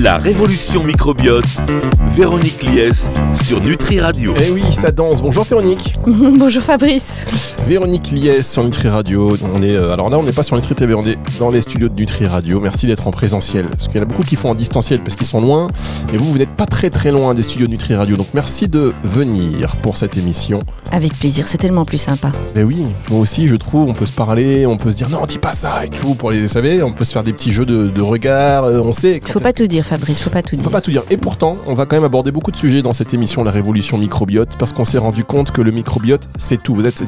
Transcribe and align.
La 0.00 0.16
révolution 0.16 0.84
microbiote, 0.84 1.44
Véronique 2.10 2.62
Lies 2.62 3.10
sur 3.32 3.60
Nutri 3.60 3.98
Radio. 3.98 4.32
Eh 4.40 4.52
oui, 4.52 4.62
ça 4.70 4.92
danse. 4.92 5.20
Bonjour 5.20 5.42
Véronique. 5.42 5.96
Bonjour 6.06 6.62
Fabrice. 6.62 7.56
Véronique 7.68 8.10
Lies 8.12 8.42
sur 8.44 8.64
Nutri 8.64 8.88
Radio. 8.88 9.36
On 9.54 9.60
est, 9.62 9.76
euh, 9.76 9.92
alors 9.92 10.08
là, 10.08 10.18
on 10.18 10.22
n'est 10.22 10.32
pas 10.32 10.42
sur 10.42 10.56
Nutri 10.56 10.74
TV, 10.74 10.94
on 10.94 11.04
est 11.06 11.18
dans 11.38 11.50
les 11.50 11.60
studios 11.60 11.90
de 11.90 11.94
Nutri 11.94 12.26
Radio. 12.26 12.60
Merci 12.60 12.86
d'être 12.86 13.06
en 13.06 13.10
présentiel. 13.10 13.66
Parce 13.68 13.88
qu'il 13.88 13.96
y 13.96 14.00
en 14.00 14.04
a 14.04 14.06
beaucoup 14.06 14.22
qui 14.22 14.36
font 14.36 14.48
en 14.48 14.54
distanciel 14.54 15.00
parce 15.00 15.16
qu'ils 15.16 15.26
sont 15.26 15.42
loin. 15.42 15.68
Et 16.14 16.16
vous, 16.16 16.24
vous 16.32 16.38
n'êtes 16.38 16.48
pas 16.56 16.64
très 16.64 16.88
très 16.88 17.10
loin 17.10 17.34
des 17.34 17.42
studios 17.42 17.66
de 17.66 17.72
Nutri 17.72 17.94
Radio. 17.94 18.16
Donc 18.16 18.28
merci 18.32 18.68
de 18.68 18.94
venir 19.02 19.76
pour 19.82 19.98
cette 19.98 20.16
émission. 20.16 20.60
Avec 20.92 21.12
plaisir, 21.18 21.46
c'est 21.46 21.58
tellement 21.58 21.84
plus 21.84 21.98
sympa. 21.98 22.32
Mais 22.54 22.62
oui, 22.62 22.86
moi 23.10 23.20
aussi, 23.20 23.48
je 23.48 23.56
trouve, 23.56 23.86
on 23.86 23.92
peut 23.92 24.06
se 24.06 24.12
parler, 24.12 24.64
on 24.64 24.78
peut 24.78 24.90
se 24.90 24.96
dire 24.96 25.10
non, 25.10 25.26
dis 25.26 25.36
pas 25.38 25.52
ça 25.52 25.84
et 25.84 25.90
tout. 25.90 26.14
Pour 26.14 26.30
les, 26.30 26.40
vous 26.40 26.48
savez, 26.48 26.82
on 26.82 26.92
peut 26.94 27.04
se 27.04 27.12
faire 27.12 27.22
des 27.22 27.34
petits 27.34 27.52
jeux 27.52 27.66
de, 27.66 27.88
de 27.88 28.00
regard. 28.00 28.64
euh, 28.64 28.80
on 28.82 28.94
sait. 28.94 29.20
Faut 29.30 29.40
pas 29.40 29.52
tout 29.52 29.66
dire 29.66 29.84
Fabrice, 29.84 30.20
faut 30.22 30.30
pas 30.30 30.42
tout 30.42 30.56
Faut 30.56 30.62
dire. 30.62 30.70
pas 30.70 30.80
tout 30.80 30.90
dire. 30.90 31.02
Et 31.10 31.18
pourtant, 31.18 31.58
on 31.66 31.74
va 31.74 31.84
quand 31.84 31.96
même 31.96 32.04
aborder 32.04 32.32
beaucoup 32.32 32.50
de 32.50 32.56
sujets 32.56 32.80
dans 32.80 32.94
cette 32.94 33.12
émission 33.12 33.44
La 33.44 33.50
Révolution 33.50 33.98
Microbiote 33.98 34.56
parce 34.58 34.72
qu'on 34.72 34.86
s'est 34.86 34.96
rendu 34.96 35.22
compte 35.22 35.50
que 35.50 35.60
le 35.60 35.70
microbiote, 35.70 36.30
c'est 36.38 36.62
tout. 36.62 36.74
Vous 36.74 36.86
êtes 36.86 37.02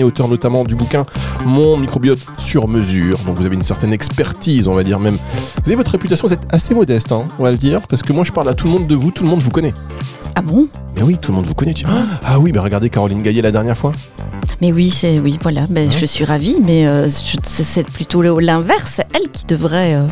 et 0.00 0.04
auteur 0.04 0.28
notamment 0.28 0.64
du 0.64 0.74
bouquin 0.74 1.06
Mon 1.44 1.76
microbiote 1.76 2.20
sur 2.36 2.68
mesure. 2.68 3.18
Donc 3.26 3.36
vous 3.36 3.46
avez 3.46 3.54
une 3.56 3.62
certaine 3.62 3.92
expertise, 3.92 4.68
on 4.68 4.74
va 4.74 4.84
dire 4.84 4.98
même. 4.98 5.16
Vous 5.16 5.62
avez 5.66 5.76
votre 5.76 5.90
réputation, 5.92 6.26
vous 6.26 6.32
êtes 6.34 6.46
assez 6.50 6.74
modeste, 6.74 7.12
hein, 7.12 7.26
on 7.38 7.44
va 7.44 7.50
le 7.50 7.56
dire, 7.56 7.82
parce 7.88 8.02
que 8.02 8.12
moi 8.12 8.24
je 8.24 8.32
parle 8.32 8.48
à 8.48 8.54
tout 8.54 8.66
le 8.66 8.72
monde 8.72 8.86
de 8.86 8.94
vous, 8.94 9.10
tout 9.10 9.24
le 9.24 9.30
monde 9.30 9.40
vous 9.40 9.50
connaît. 9.50 9.74
Ah 10.34 10.42
bon? 10.42 10.68
Mais 10.96 11.02
oui, 11.02 11.18
tout 11.20 11.30
le 11.32 11.36
monde 11.36 11.46
vous 11.46 11.54
connaît. 11.54 11.74
Tu... 11.74 11.84
Ah 12.24 12.38
oui, 12.38 12.52
bah 12.52 12.62
regardez 12.62 12.88
Caroline 12.90 13.22
Gaillet 13.22 13.42
la 13.42 13.52
dernière 13.52 13.76
fois. 13.76 13.92
Mais 14.60 14.72
oui, 14.72 14.90
c'est 14.90 15.18
oui, 15.18 15.38
voilà. 15.42 15.66
Ben, 15.68 15.90
je 15.90 16.06
suis 16.06 16.24
ravie, 16.24 16.58
mais 16.64 16.86
euh, 16.86 17.08
c'est 17.08 17.84
plutôt 17.84 18.22
l'inverse. 18.22 18.92
C'est 18.96 19.06
elle 19.14 19.30
qui 19.30 19.44
devrait. 19.44 19.94
euh, 19.94 20.06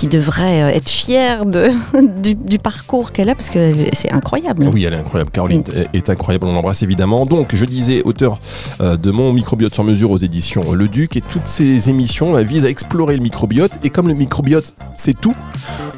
qui 0.00 0.06
devrait 0.06 0.62
euh, 0.62 0.68
être 0.74 0.88
fière 0.88 1.44
de, 1.44 1.68
du, 2.22 2.34
du 2.34 2.58
parcours 2.58 3.12
qu'elle 3.12 3.28
a 3.28 3.34
parce 3.34 3.50
que 3.50 3.74
c'est 3.92 4.10
incroyable. 4.10 4.66
Oui, 4.72 4.84
elle 4.84 4.94
est 4.94 4.96
incroyable. 4.96 5.30
Caroline 5.30 5.62
est- 5.74 5.94
est 5.94 6.08
incroyable. 6.08 6.46
On 6.46 6.54
l'embrasse 6.54 6.82
évidemment. 6.82 7.26
Donc, 7.26 7.54
je 7.54 7.64
disais, 7.66 8.00
auteur 8.04 8.38
euh, 8.80 8.96
de 8.96 9.10
mon 9.10 9.30
microbiote 9.34 9.74
sur 9.74 9.84
mesure 9.84 10.10
aux 10.10 10.16
éditions 10.16 10.72
Le 10.72 10.88
Duc. 10.88 11.16
Et 11.16 11.20
toutes 11.20 11.46
ces 11.46 11.90
émissions 11.90 12.32
visent 12.38 12.64
à 12.64 12.70
explorer 12.70 13.14
le 13.14 13.22
microbiote. 13.22 13.72
Et 13.84 13.90
comme 13.90 14.08
le 14.08 14.14
microbiote, 14.14 14.74
c'est 14.96 15.20
tout, 15.20 15.36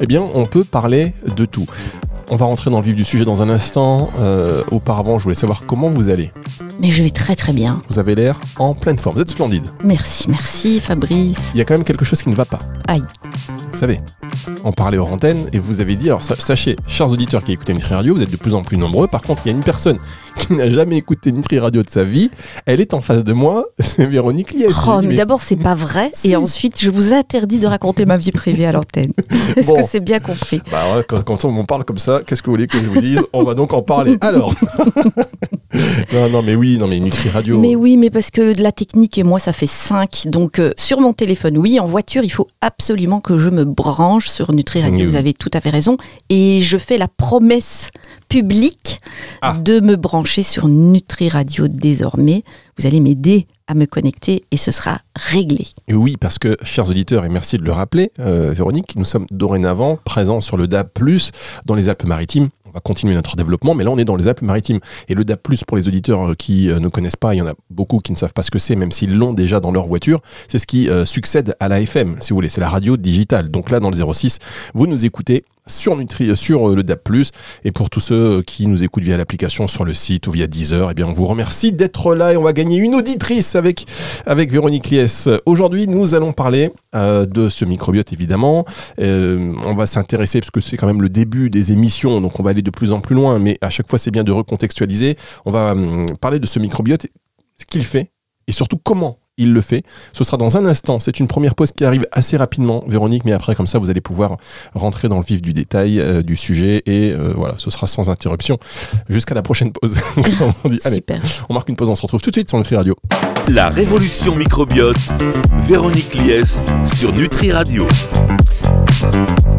eh 0.01 0.05
bien, 0.05 0.21
on 0.33 0.45
peut 0.47 0.65
parler 0.65 1.13
de 1.37 1.45
tout. 1.45 1.65
On 2.29 2.35
va 2.35 2.45
rentrer 2.45 2.71
dans 2.71 2.79
le 2.79 2.83
vif 2.85 2.95
du 2.95 3.05
sujet 3.05 3.23
dans 3.23 3.41
un 3.41 3.47
instant. 3.49 4.09
Euh, 4.19 4.63
auparavant, 4.71 5.17
je 5.17 5.23
voulais 5.23 5.35
savoir 5.35 5.63
comment 5.65 5.87
vous 5.87 6.09
allez. 6.09 6.33
Mais 6.81 6.89
je 6.89 7.03
vais 7.03 7.09
très 7.09 7.37
très 7.37 7.53
bien. 7.53 7.81
Vous 7.89 7.99
avez 7.99 8.15
l'air 8.15 8.41
en 8.59 8.73
pleine 8.73 8.97
forme. 8.99 9.15
Vous 9.15 9.21
êtes 9.21 9.29
splendide. 9.29 9.63
Merci, 9.81 10.29
merci 10.29 10.81
Fabrice. 10.81 11.37
Il 11.53 11.59
y 11.59 11.61
a 11.61 11.65
quand 11.65 11.75
même 11.75 11.85
quelque 11.85 12.03
chose 12.03 12.21
qui 12.21 12.27
ne 12.29 12.35
va 12.35 12.43
pas. 12.45 12.59
Aïe. 12.87 13.03
Vous 13.83 13.89
savez, 13.89 13.99
on 14.63 14.71
parlait 14.71 14.97
hors 14.97 15.11
antenne 15.11 15.45
et 15.51 15.59
vous 15.59 15.81
avez 15.81 15.97
dit, 15.97 16.07
alors 16.07 16.21
sa- 16.23 16.37
sachez, 16.39 16.77
chers 16.87 17.11
auditeurs 17.11 17.43
qui 17.43 17.51
écoutent 17.51 17.67
Nutri 17.69 17.93
Radio, 17.93 18.15
vous 18.15 18.21
êtes 18.21 18.31
de 18.31 18.37
plus 18.37 18.55
en 18.55 18.63
plus 18.63 18.77
nombreux. 18.77 19.09
Par 19.09 19.21
contre, 19.21 19.41
il 19.43 19.49
y 19.49 19.53
a 19.53 19.57
une 19.57 19.63
personne 19.65 19.97
qui 20.37 20.53
n'a 20.53 20.69
jamais 20.69 20.95
écouté 20.95 21.33
Nutri 21.33 21.59
Radio 21.59 21.83
de 21.83 21.89
sa 21.89 22.05
vie. 22.05 22.31
Elle 22.65 22.79
est 22.79 22.93
en 22.93 23.01
face 23.01 23.25
de 23.25 23.33
moi, 23.33 23.65
c'est 23.79 24.05
Véronique 24.05 24.53
Lies. 24.53 24.67
Oh, 24.87 24.99
mais 25.01 25.07
mais- 25.09 25.15
d'abord, 25.17 25.41
c'est 25.41 25.57
pas 25.57 25.75
vrai. 25.75 26.11
Si. 26.13 26.29
Et 26.31 26.37
ensuite, 26.37 26.79
je 26.79 26.89
vous 26.91 27.11
interdis 27.11 27.59
de 27.59 27.67
raconter 27.67 28.05
ma 28.05 28.15
vie 28.15 28.31
privée 28.31 28.65
à 28.65 28.71
l'antenne. 28.71 29.11
Est-ce 29.57 29.67
Bon. 29.67 29.75
que 29.75 29.81
c'est 29.85 29.99
bien 29.99 30.21
compris? 30.21 30.61
Bah 30.71 30.95
ouais, 30.95 31.03
quand, 31.05 31.21
quand 31.25 31.43
on 31.43 31.51
m'en 31.51 31.65
parle 31.65 31.83
comme 31.83 31.97
ça, 31.97 32.21
qu'est-ce 32.25 32.41
que 32.41 32.45
vous 32.45 32.53
voulez 32.53 32.67
que 32.67 32.79
je 32.79 32.85
vous 32.85 33.01
dise? 33.01 33.25
On 33.33 33.43
va 33.43 33.53
donc 33.53 33.73
en 33.73 33.81
parler. 33.81 34.15
Alors 34.21 34.55
Non, 36.13 36.29
non, 36.29 36.41
mais 36.41 36.55
oui, 36.55 36.77
non, 36.77 36.87
mais 36.87 36.99
Nutri 37.01 37.29
Radio. 37.29 37.59
Mais 37.59 37.75
oui, 37.75 37.97
mais 37.97 38.09
parce 38.11 38.29
que 38.31 38.53
de 38.55 38.63
la 38.63 38.71
technique 38.71 39.17
et 39.17 39.23
moi, 39.23 39.39
ça 39.39 39.51
fait 39.51 39.67
5. 39.67 40.27
Donc, 40.27 40.59
euh, 40.59 40.71
sur 40.77 41.01
mon 41.01 41.11
téléphone, 41.11 41.57
oui. 41.57 41.79
En 41.81 41.85
voiture, 41.87 42.23
il 42.23 42.29
faut 42.29 42.47
absolument 42.63 43.19
que 43.19 43.37
je 43.37 43.49
me 43.49 43.65
branche 43.65 44.29
sur 44.29 44.53
Nutri 44.53 44.81
Radio. 44.81 45.07
Vous 45.09 45.15
avez 45.15 45.33
tout 45.33 45.51
à 45.53 45.61
fait 45.61 45.69
raison. 45.69 45.97
Et 46.29 46.61
je 46.61 46.77
fais 46.77 46.97
la 46.97 47.07
promesse 47.07 47.89
publique 48.29 49.01
Ah. 49.41 49.53
de 49.61 49.79
me 49.79 49.95
brancher 49.95 50.43
sur 50.43 50.67
Nutri 50.67 51.29
Radio 51.29 51.67
désormais. 51.67 52.43
Vous 52.79 52.85
allez 52.87 52.99
m'aider 52.99 53.47
à 53.67 53.75
me 53.75 53.85
connecter 53.85 54.43
et 54.51 54.57
ce 54.57 54.71
sera 54.71 54.99
réglé. 55.15 55.65
Oui, 55.89 56.17
parce 56.17 56.39
que, 56.39 56.57
chers 56.63 56.89
auditeurs, 56.89 57.25
et 57.25 57.29
merci 57.29 57.57
de 57.57 57.63
le 57.63 57.71
rappeler, 57.71 58.11
euh, 58.19 58.51
Véronique, 58.55 58.95
nous 58.95 59.05
sommes 59.05 59.25
dorénavant 59.31 59.97
présents 60.03 60.41
sur 60.41 60.57
le 60.57 60.67
DAB+, 60.67 60.89
dans 61.65 61.75
les 61.75 61.89
Alpes-Maritimes. 61.89 62.49
On 62.73 62.77
va 62.77 62.81
continuer 62.81 63.13
notre 63.13 63.35
développement, 63.35 63.75
mais 63.75 63.83
là, 63.83 63.91
on 63.91 63.99
est 63.99 64.03
dans 64.05 64.15
les 64.15 64.27
Alpes-Maritimes. 64.27 64.79
Et 65.07 65.13
le 65.13 65.23
DAB+, 65.23 65.39
pour 65.67 65.77
les 65.77 65.87
auditeurs 65.87 66.31
euh, 66.31 66.33
qui 66.33 66.71
euh, 66.71 66.79
ne 66.79 66.87
connaissent 66.87 67.15
pas, 67.15 67.35
il 67.35 67.37
y 67.37 67.41
en 67.41 67.45
a 67.45 67.53
beaucoup 67.69 67.99
qui 67.99 68.11
ne 68.11 68.17
savent 68.17 68.33
pas 68.33 68.41
ce 68.41 68.49
que 68.49 68.57
c'est, 68.57 68.75
même 68.75 68.91
s'ils 68.91 69.15
l'ont 69.15 69.31
déjà 69.31 69.59
dans 69.59 69.71
leur 69.71 69.85
voiture, 69.85 70.21
c'est 70.47 70.57
ce 70.57 70.65
qui 70.65 70.89
euh, 70.89 71.05
succède 71.05 71.55
à 71.59 71.67
la 71.67 71.81
FM, 71.81 72.15
si 72.19 72.31
vous 72.31 72.37
voulez. 72.37 72.49
C'est 72.49 72.61
la 72.61 72.69
radio 72.69 72.97
digitale. 72.97 73.51
Donc 73.51 73.69
là, 73.69 73.79
dans 73.79 73.91
le 73.91 74.13
06, 74.13 74.39
vous 74.73 74.87
nous 74.87 75.05
écoutez 75.05 75.45
sur, 75.67 75.93
euh, 75.93 76.71
euh, 76.71 76.75
le 76.75 76.83
DAB+. 76.83 76.99
Et 77.63 77.71
pour 77.71 77.89
tous 77.89 77.99
ceux 77.99 78.41
qui 78.41 78.67
nous 78.67 78.83
écoutent 78.83 79.03
via 79.03 79.17
l'application 79.17 79.67
sur 79.67 79.85
le 79.85 79.93
site 79.93 80.27
ou 80.27 80.31
via 80.31 80.47
Deezer, 80.47 80.91
eh 80.91 80.93
bien, 80.93 81.07
on 81.07 81.11
vous 81.11 81.25
remercie 81.25 81.71
d'être 81.71 82.15
là 82.15 82.33
et 82.33 82.37
on 82.37 82.43
va 82.43 82.53
gagner 82.53 82.77
une 82.77 82.95
auditrice 82.95 83.55
avec 83.55 83.85
avec 84.25 84.51
Véronique 84.51 84.89
Lies. 84.89 85.25
Aujourd'hui, 85.45 85.87
nous 85.87 86.15
allons 86.15 86.33
parler 86.33 86.71
euh, 86.95 87.25
de 87.25 87.49
ce 87.49 87.65
microbiote, 87.65 88.11
évidemment. 88.13 88.65
On 88.99 89.75
va 89.75 89.87
s'intéresser, 89.87 90.39
parce 90.39 90.51
que 90.51 90.61
c'est 90.61 90.77
quand 90.77 90.87
même 90.87 91.01
le 91.01 91.09
début 91.09 91.49
des 91.49 91.71
émissions, 91.71 92.21
donc 92.21 92.39
on 92.39 92.43
va 92.43 92.51
aller 92.51 92.61
de 92.61 92.71
plus 92.71 92.91
en 92.91 92.99
plus 92.99 93.15
loin, 93.15 93.39
mais 93.39 93.57
à 93.61 93.69
chaque 93.69 93.89
fois, 93.89 93.99
c'est 93.99 94.11
bien 94.11 94.23
de 94.23 94.31
recontextualiser. 94.31 95.17
On 95.45 95.51
va 95.51 95.71
hum, 95.71 96.05
parler 96.21 96.39
de 96.39 96.45
ce 96.45 96.59
microbiote, 96.59 97.07
ce 97.57 97.65
qu'il 97.65 97.83
fait, 97.83 98.11
et 98.47 98.51
surtout 98.51 98.77
comment 98.77 99.17
il 99.37 99.53
le 99.53 99.61
fait. 99.61 99.83
Ce 100.13 100.23
sera 100.23 100.37
dans 100.37 100.57
un 100.57 100.65
instant. 100.65 100.99
C'est 100.99 101.19
une 101.19 101.27
première 101.27 101.55
pause 101.55 101.71
qui 101.71 101.85
arrive 101.85 102.07
assez 102.11 102.37
rapidement, 102.37 102.83
Véronique, 102.87 103.25
mais 103.25 103.31
après, 103.31 103.55
comme 103.55 103.67
ça, 103.67 103.79
vous 103.79 103.89
allez 103.89 104.01
pouvoir 104.01 104.37
rentrer 104.73 105.07
dans 105.09 105.17
le 105.17 105.23
vif 105.23 105.41
du 105.41 105.53
détail 105.53 105.99
euh, 105.99 106.21
du 106.21 106.35
sujet, 106.35 106.83
et 106.85 107.11
euh, 107.11 107.33
voilà, 107.35 107.55
ce 107.57 107.71
sera 107.71 107.87
sans 107.87 108.09
interruption 108.09 108.57
jusqu'à 109.09 109.35
la 109.35 109.41
prochaine 109.41 109.71
pause. 109.71 109.99
Comme 110.37 110.53
on 110.63 110.69
dit. 110.69 110.79
Allez, 110.85 110.95
Super. 110.95 111.21
on 111.49 111.53
marque 111.53 111.69
une 111.69 111.75
pause, 111.75 111.89
on 111.89 111.95
se 111.95 112.01
retrouve 112.01 112.21
tout 112.21 112.29
de 112.29 112.35
suite 112.35 112.49
sur 112.49 112.57
Nutri 112.57 112.75
Radio. 112.75 112.95
La 113.47 113.69
révolution 113.69 114.35
microbiote, 114.35 114.97
Véronique 115.67 116.13
Lies 116.15 116.61
sur 116.85 117.11
Nutri 117.11 117.51
Radio. 117.51 117.87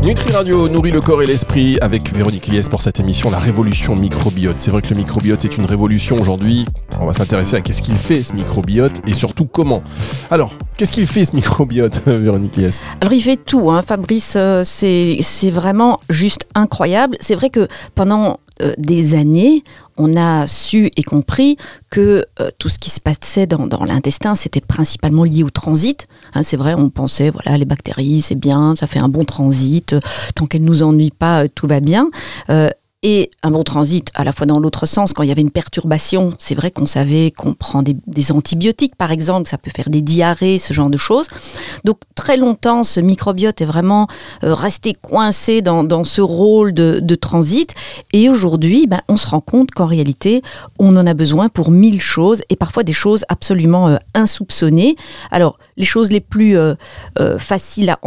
Nutri 0.05 0.33
Radio 0.33 0.69
nourrit 0.69 0.91
le 0.91 1.01
corps 1.01 1.23
et 1.23 1.27
l'esprit 1.27 1.79
avec 1.81 2.15
Véronique 2.15 2.49
Lies 2.49 2.69
pour 2.71 2.83
cette 2.83 3.01
émission 3.01 3.31
La 3.31 3.39
Révolution 3.39 3.97
Microbiote. 3.97 4.57
C'est 4.59 4.71
vrai 4.71 4.83
que 4.83 4.91
le 4.91 4.97
microbiote 4.97 5.45
est 5.47 5.57
une 5.57 5.65
révolution 5.65 6.21
aujourd'hui. 6.21 6.67
On 7.01 7.07
va 7.07 7.15
s'intéresser 7.15 7.57
à 7.57 7.63
qu'est-ce 7.63 7.83
qu'il 7.83 7.97
fait 7.97 8.23
ce 8.23 8.35
microbiote 8.35 9.01
et 9.07 9.15
surtout 9.15 9.47
comment. 9.47 9.83
Alors, 10.31 10.53
qu'est-ce 10.77 10.93
qu'il 10.93 11.07
fait 11.07 11.25
ce 11.25 11.35
microbiote, 11.35 12.03
Véronique 12.07 12.57
Lies 12.57 12.81
Alors 13.01 13.15
il 13.15 13.23
fait 13.23 13.37
tout, 13.37 13.71
hein, 13.71 13.81
Fabrice, 13.81 14.35
euh, 14.37 14.63
c'est 14.63 15.17
c'est 15.23 15.51
vraiment 15.51 16.01
juste 16.11 16.47
incroyable. 16.55 17.17
C'est 17.21 17.35
vrai 17.35 17.49
que 17.49 17.67
pendant 17.95 18.41
euh, 18.63 18.73
des 18.79 19.15
années, 19.15 19.65
on 19.97 20.17
a 20.17 20.47
su 20.47 20.91
et 20.97 21.03
compris 21.03 21.57
que 21.91 22.25
euh, 22.41 22.51
tout 22.59 22.69
ce 22.69 22.79
qui 22.79 22.91
se 22.91 23.01
passait 23.01 23.47
dans, 23.47 23.67
dans 23.67 23.85
l'intestin, 23.85 24.35
c'était 24.35 24.61
principalement 24.61 25.25
lié 25.25 25.43
au 25.43 25.51
transit. 25.51 26.07
Hein, 26.35 26.43
c'est 26.43 26.57
vrai, 26.57 26.75
on 26.75 26.91
pensait, 26.91 27.31
voilà, 27.31 27.57
les 27.59 27.65
bactéries, 27.65 28.21
c'est 28.21 28.35
bien, 28.35 28.75
ça 28.77 28.87
fait 28.87 28.99
un 28.99 29.09
bon 29.09 29.25
transit, 29.25 29.95
tant 30.35 30.47
qu'elles 30.47 30.65
nous 30.65 30.83
ennuient 30.83 31.11
pas, 31.11 31.45
euh, 31.45 31.49
tout 31.55 31.67
va 31.67 31.81
bien. 31.81 32.11
Euh, 32.51 32.69
et 33.07 33.31
un 33.43 33.51
bon 33.51 33.65
transit 33.65 34.11
à 34.15 34.25
la 34.25 34.33
fois 34.33 34.47
dans 34.47 34.59
l'autre 34.59 34.87
sens, 34.87 35.13
quand 35.13 35.23
il 35.23 35.29
y 35.29 35.33
avait 35.33 35.43
une 35.43 35.51
perturbation, 35.51 36.33
c'est 36.39 36.55
vrai 36.55 36.71
qu'on 36.71 36.87
savait 36.87 37.31
qu'on 37.31 37.53
prend 37.53 37.83
des, 37.83 38.33
antibiotiques 38.33 38.97
par 38.97 39.13
exemple, 39.13 39.47
ça 39.47 39.59
peut 39.59 39.71
faire 39.71 39.91
des 39.91 40.01
diarrhées, 40.01 40.59
ce 40.59 40.73
genre 40.73 40.89
de 40.89 40.97
choses. 40.97 41.29
Donc 41.85 41.99
très 42.15 42.39
longtemps, 42.39 42.83
ce 42.83 43.01
microbiote 43.01 43.61
est 43.61 43.67
vraiment 43.67 44.09
euh, 44.43 44.55
resté 44.55 44.95
coincé 44.95 45.61
dans, 45.61 45.85
dans 45.85 46.03
ce 46.03 46.23
rôle 46.23 46.73
de, 46.73 47.15
transit. 47.15 47.75
Et 48.15 48.31
aujourd'hui, 48.31 48.87
ben, 48.87 49.03
on 49.09 49.19
se 49.19 49.27
rend 49.27 49.41
compte 49.41 49.71
qu'en 49.71 49.87
réalité, 49.87 50.43
on 50.79 50.97
en 50.97 51.07
a 51.07 51.13
besoin 51.13 51.51
pour 51.51 51.71
mille 51.71 52.01
choses 52.01 52.41
et 52.49 52.57
parfois 52.57 52.85
des 52.85 52.95
choses 52.95 53.27
absolument 53.29 53.99
insoupçonnées. 54.15 54.97
Alors, 55.31 55.59
les 55.77 55.85
choses 55.85 56.11
les 56.11 56.21
plus 56.21 56.57
euh, 56.57 56.75
euh, 57.19 57.39
faciles 57.39 57.91
à, 57.91 57.99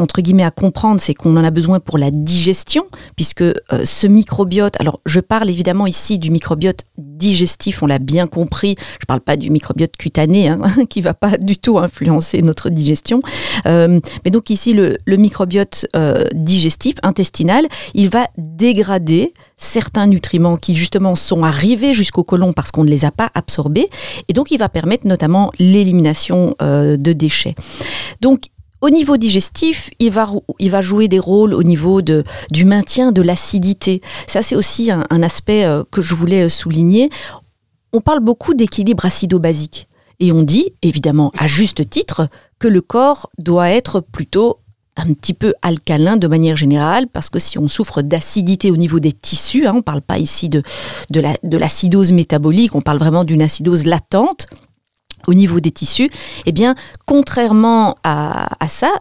comprendre, 0.51 0.99
c'est 0.99 1.13
qu'on 1.13 1.35
en 1.37 1.43
a 1.43 1.51
besoin 1.51 1.79
pour 1.79 1.97
la 1.97 2.11
digestion, 2.11 2.85
puisque 3.15 3.41
euh, 3.41 3.53
ce 3.83 4.07
microbiote, 4.07 4.79
alors 4.79 5.01
je 5.05 5.19
parle 5.19 5.49
évidemment 5.49 5.87
ici 5.87 6.17
du 6.17 6.31
microbiote 6.31 6.83
digestif, 6.97 7.83
on 7.83 7.87
l'a 7.87 7.99
bien 7.99 8.27
compris, 8.27 8.75
je 8.99 9.05
parle 9.05 9.21
pas 9.21 9.35
du 9.35 9.49
microbiote 9.49 9.95
cutané, 9.97 10.47
hein, 10.49 10.61
qui 10.89 11.01
va 11.01 11.13
pas 11.13 11.37
du 11.37 11.57
tout 11.57 11.79
influencer 11.79 12.41
notre 12.41 12.69
digestion, 12.69 13.21
mais 13.65 14.31
donc 14.31 14.49
ici 14.49 14.73
le, 14.73 14.97
microbiote 15.17 15.87
digestif, 16.33 16.95
intestinal, 17.03 17.67
il 17.93 18.09
va 18.09 18.27
dégrader 18.37 19.33
certains 19.57 20.07
nutriments 20.07 20.57
qui 20.57 20.75
justement 20.75 21.15
sont 21.15 21.43
arrivés 21.43 21.93
jusqu'au 21.93 22.23
côlon 22.23 22.53
parce 22.53 22.71
qu'on 22.71 22.83
ne 22.83 22.89
les 22.89 23.05
a 23.05 23.11
pas 23.11 23.31
absorbés, 23.33 23.89
et 24.27 24.33
donc 24.33 24.51
il 24.51 24.57
va 24.57 24.69
permettre 24.69 25.07
notamment 25.07 25.51
l'élimination 25.59 26.55
euh, 26.61 26.95
de 26.95 27.13
déchets. 27.13 27.55
Donc 28.21 28.45
au 28.79 28.91
niveau 28.91 29.17
digestif, 29.17 29.89
il 29.99 30.11
va, 30.11 30.29
il 30.59 30.69
va 30.69 30.81
jouer 30.81 31.07
des 31.07 31.19
rôles 31.19 31.55
au 31.55 31.63
niveau 31.63 32.01
du 32.01 32.65
maintien 32.65 33.11
de 33.11 33.23
l'acidité. 33.23 34.01
Ça, 34.27 34.43
c'est 34.43 34.55
aussi 34.55 34.91
un, 34.91 35.03
un 35.09 35.23
aspect 35.23 35.65
euh, 35.65 35.83
que 35.89 36.01
je 36.01 36.13
voulais 36.13 36.43
euh, 36.43 36.49
souligner. 36.49 37.09
On 37.91 38.01
parle 38.01 38.19
beaucoup 38.19 38.53
d'équilibre 38.53 39.05
acido-basique. 39.05 39.87
Et 40.19 40.31
on 40.31 40.43
dit, 40.43 40.73
évidemment, 40.83 41.31
à 41.37 41.47
juste 41.47 41.89
titre, 41.89 42.29
que 42.59 42.67
le 42.67 42.81
corps 42.81 43.29
doit 43.39 43.69
être 43.69 43.99
plutôt 43.99 44.59
un 44.97 45.13
petit 45.13 45.33
peu 45.33 45.53
alcalin 45.61 46.17
de 46.17 46.27
manière 46.27 46.57
générale, 46.57 47.07
parce 47.07 47.29
que 47.29 47.39
si 47.39 47.57
on 47.57 47.67
souffre 47.67 48.01
d'acidité 48.01 48.71
au 48.71 48.77
niveau 48.77 48.99
des 48.99 49.11
tissus, 49.11 49.65
hein, 49.65 49.73
on 49.73 49.77
ne 49.77 49.81
parle 49.81 50.01
pas 50.01 50.17
ici 50.17 50.49
de, 50.49 50.63
l'acidose 51.43 52.11
métabolique, 52.11 52.75
on 52.75 52.81
parle 52.81 52.97
vraiment 52.97 53.23
d'une 53.23 53.41
acidose 53.41 53.85
latente, 53.85 54.47
au 55.27 55.33
niveau 55.33 55.59
des 55.59 55.71
tissus, 55.71 56.09
eh 56.45 56.51
bien, 56.51 56.75
contrairement 57.05 57.97
à, 58.03 58.47
à 58.63 58.67
ça, 58.67 58.91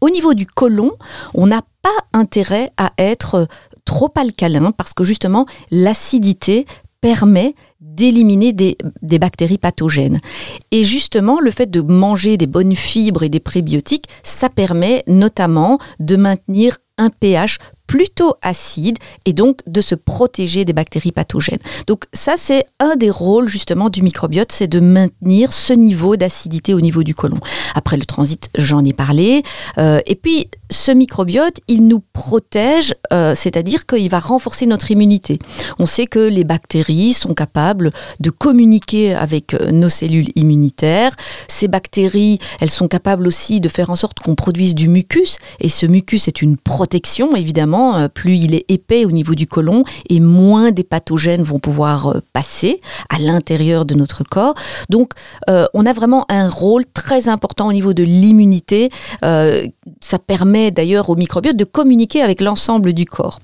au 0.00 0.08
niveau 0.08 0.34
du 0.34 0.46
côlon, 0.46 0.92
on 1.34 1.46
n'a 1.46 1.62
pas 1.82 1.90
intérêt 2.12 2.70
à 2.76 2.92
être 2.96 3.46
trop 3.84 4.10
alcalin 4.16 4.72
parce 4.72 4.94
que 4.94 5.04
justement, 5.04 5.46
l'acidité 5.70 6.66
permet 7.04 7.54
d'éliminer 7.82 8.54
des, 8.54 8.78
bactéries 9.18 9.58
pathogènes. 9.58 10.22
Et 10.70 10.84
justement, 10.84 11.38
le 11.38 11.50
fait 11.50 11.70
de 11.70 11.82
manger 11.82 12.38
des 12.38 12.46
bonnes 12.46 12.74
fibres 12.74 13.24
et 13.24 13.28
des 13.28 13.40
prébiotiques, 13.40 14.06
ça 14.22 14.48
permet 14.48 15.04
notamment 15.06 15.78
de 16.00 16.16
maintenir 16.16 16.78
un 16.96 17.10
pH 17.10 17.58
plutôt 17.86 18.34
acide 18.42 18.98
et 19.26 19.32
donc 19.32 19.58
de 19.66 19.80
se 19.80 19.94
protéger 19.94 20.64
des 20.64 20.72
bactéries 20.72 21.12
pathogènes. 21.12 21.58
Donc 21.86 22.04
ça, 22.12 22.34
c'est 22.36 22.66
un 22.80 22.96
des 22.96 23.10
rôles 23.10 23.48
justement 23.48 23.90
du 23.90 24.02
microbiote, 24.02 24.52
c'est 24.52 24.66
de 24.66 24.80
maintenir 24.80 25.52
ce 25.52 25.72
niveau 25.72 26.16
d'acidité 26.16 26.74
au 26.74 26.80
niveau 26.80 27.02
du 27.02 27.14
côlon. 27.14 27.38
Après 27.74 27.96
le 27.96 28.04
transit, 28.04 28.50
j'en 28.56 28.84
ai 28.84 28.92
parlé. 28.92 29.42
Euh, 29.78 30.00
et 30.06 30.14
puis, 30.14 30.48
ce 30.70 30.90
microbiote, 30.90 31.58
il 31.68 31.86
nous 31.86 32.02
protège, 32.12 32.94
euh, 33.12 33.34
c'est-à-dire 33.34 33.86
qu'il 33.86 34.08
va 34.08 34.18
renforcer 34.18 34.66
notre 34.66 34.90
immunité. 34.90 35.38
On 35.78 35.86
sait 35.86 36.06
que 36.06 36.18
les 36.18 36.44
bactéries 36.44 37.12
sont 37.12 37.34
capables 37.34 37.92
de 38.20 38.30
communiquer 38.30 39.14
avec 39.14 39.54
euh, 39.54 39.70
nos 39.70 39.88
cellules 39.88 40.30
immunitaires. 40.36 41.14
Ces 41.48 41.68
bactéries, 41.68 42.38
elles 42.60 42.70
sont 42.70 42.88
capables 42.88 43.26
aussi 43.26 43.60
de 43.60 43.68
faire 43.68 43.90
en 43.90 43.96
sorte 43.96 44.20
qu'on 44.20 44.34
produise 44.34 44.74
du 44.74 44.88
mucus. 44.88 45.38
Et 45.60 45.68
ce 45.68 45.86
mucus 45.86 46.28
est 46.28 46.42
une 46.42 46.56
protection, 46.56 47.36
évidemment 47.36 47.73
euh, 47.74 48.08
plus 48.08 48.36
il 48.36 48.54
est 48.54 48.64
épais 48.68 49.04
au 49.04 49.10
niveau 49.10 49.34
du 49.34 49.46
côlon 49.46 49.84
et 50.08 50.20
moins 50.20 50.70
des 50.70 50.84
pathogènes 50.84 51.42
vont 51.42 51.58
pouvoir 51.58 52.08
euh, 52.08 52.20
passer 52.32 52.80
à 53.08 53.18
l'intérieur 53.18 53.84
de 53.84 53.94
notre 53.94 54.24
corps. 54.24 54.54
Donc, 54.90 55.12
euh, 55.48 55.66
on 55.74 55.86
a 55.86 55.92
vraiment 55.92 56.24
un 56.28 56.48
rôle 56.48 56.84
très 56.86 57.28
important 57.28 57.68
au 57.68 57.72
niveau 57.72 57.92
de 57.92 58.02
l'immunité. 58.02 58.90
ça 59.22 60.18
permet 60.18 60.70
d'ailleurs 60.70 61.10
au 61.10 61.16
microbiote 61.16 61.56
de 61.56 61.64
communiquer 61.64 62.22
avec 62.22 62.40
l'ensemble 62.40 62.92
du 62.92 63.04
corps. 63.04 63.38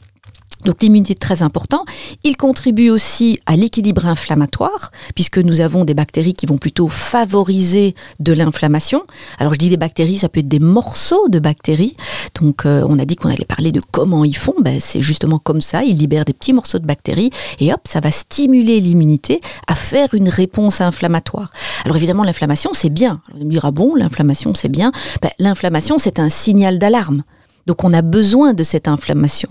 Donc 0.65 0.83
l'immunité 0.83 1.13
est 1.13 1.21
très 1.21 1.43
important. 1.43 1.85
Il 2.23 2.37
contribue 2.37 2.91
aussi 2.91 3.41
à 3.47 3.57
l'équilibre 3.57 4.07
inflammatoire, 4.07 4.93
puisque 5.15 5.39
nous 5.39 5.61
avons 5.61 5.85
des 5.85 5.95
bactéries 5.95 6.35
qui 6.35 6.47
vont 6.47 6.59
plutôt 6.59 6.89
favoriser 6.89 7.95
de 8.19 8.33
l'inflammation. 8.33 9.03
Alors 9.39 9.55
je 9.55 9.59
dis 9.59 9.71
des 9.71 9.79
bactéries, 9.79 10.19
ça 10.19 10.29
peut 10.29 10.41
être 10.41 10.49
des 10.49 10.59
morceaux 10.59 11.29
de 11.29 11.39
bactéries. 11.39 11.97
Donc 12.41 12.67
euh, 12.67 12.85
on 12.89 12.99
a 12.99 13.05
dit 13.05 13.17
qu'on 13.17 13.31
allait 13.31 13.47
parler 13.47 13.73
de 13.73 13.81
comment 13.91 14.25
ils 14.25 14.37
font. 14.37 14.55
Ben, 14.61 14.81
c'est 14.81 15.01
justement 15.01 15.39
comme 15.39 15.63
ça, 15.63 15.83
ils 15.83 15.97
libèrent 15.97 16.27
des 16.27 16.35
petits 16.35 16.53
morceaux 16.53 16.79
de 16.79 16.87
bactéries 16.87 17.31
et 17.59 17.73
hop, 17.73 17.81
ça 17.85 18.01
va 18.01 18.11
stimuler 18.11 18.81
l'immunité 18.81 19.41
à 19.67 19.75
faire 19.75 20.13
une 20.13 20.29
réponse 20.29 20.83
inflammatoire. 20.83 21.53
Alors 21.85 21.97
évidemment, 21.97 22.23
l'inflammation, 22.23 22.73
c'est 22.75 22.91
bien. 22.91 23.23
On 23.35 23.49
ah 23.63 23.71
bon, 23.71 23.95
l'inflammation, 23.95 24.55
c'est 24.55 24.69
bien. 24.69 24.91
Ben, 25.23 25.31
l'inflammation, 25.39 25.99
c'est 25.99 26.19
un 26.19 26.29
signal 26.29 26.79
d'alarme. 26.79 27.23
Donc 27.71 27.85
on 27.85 27.93
a 27.93 28.03
besoin 28.03 28.53
de 28.53 28.65
cette 28.65 28.89
inflammation. 28.89 29.49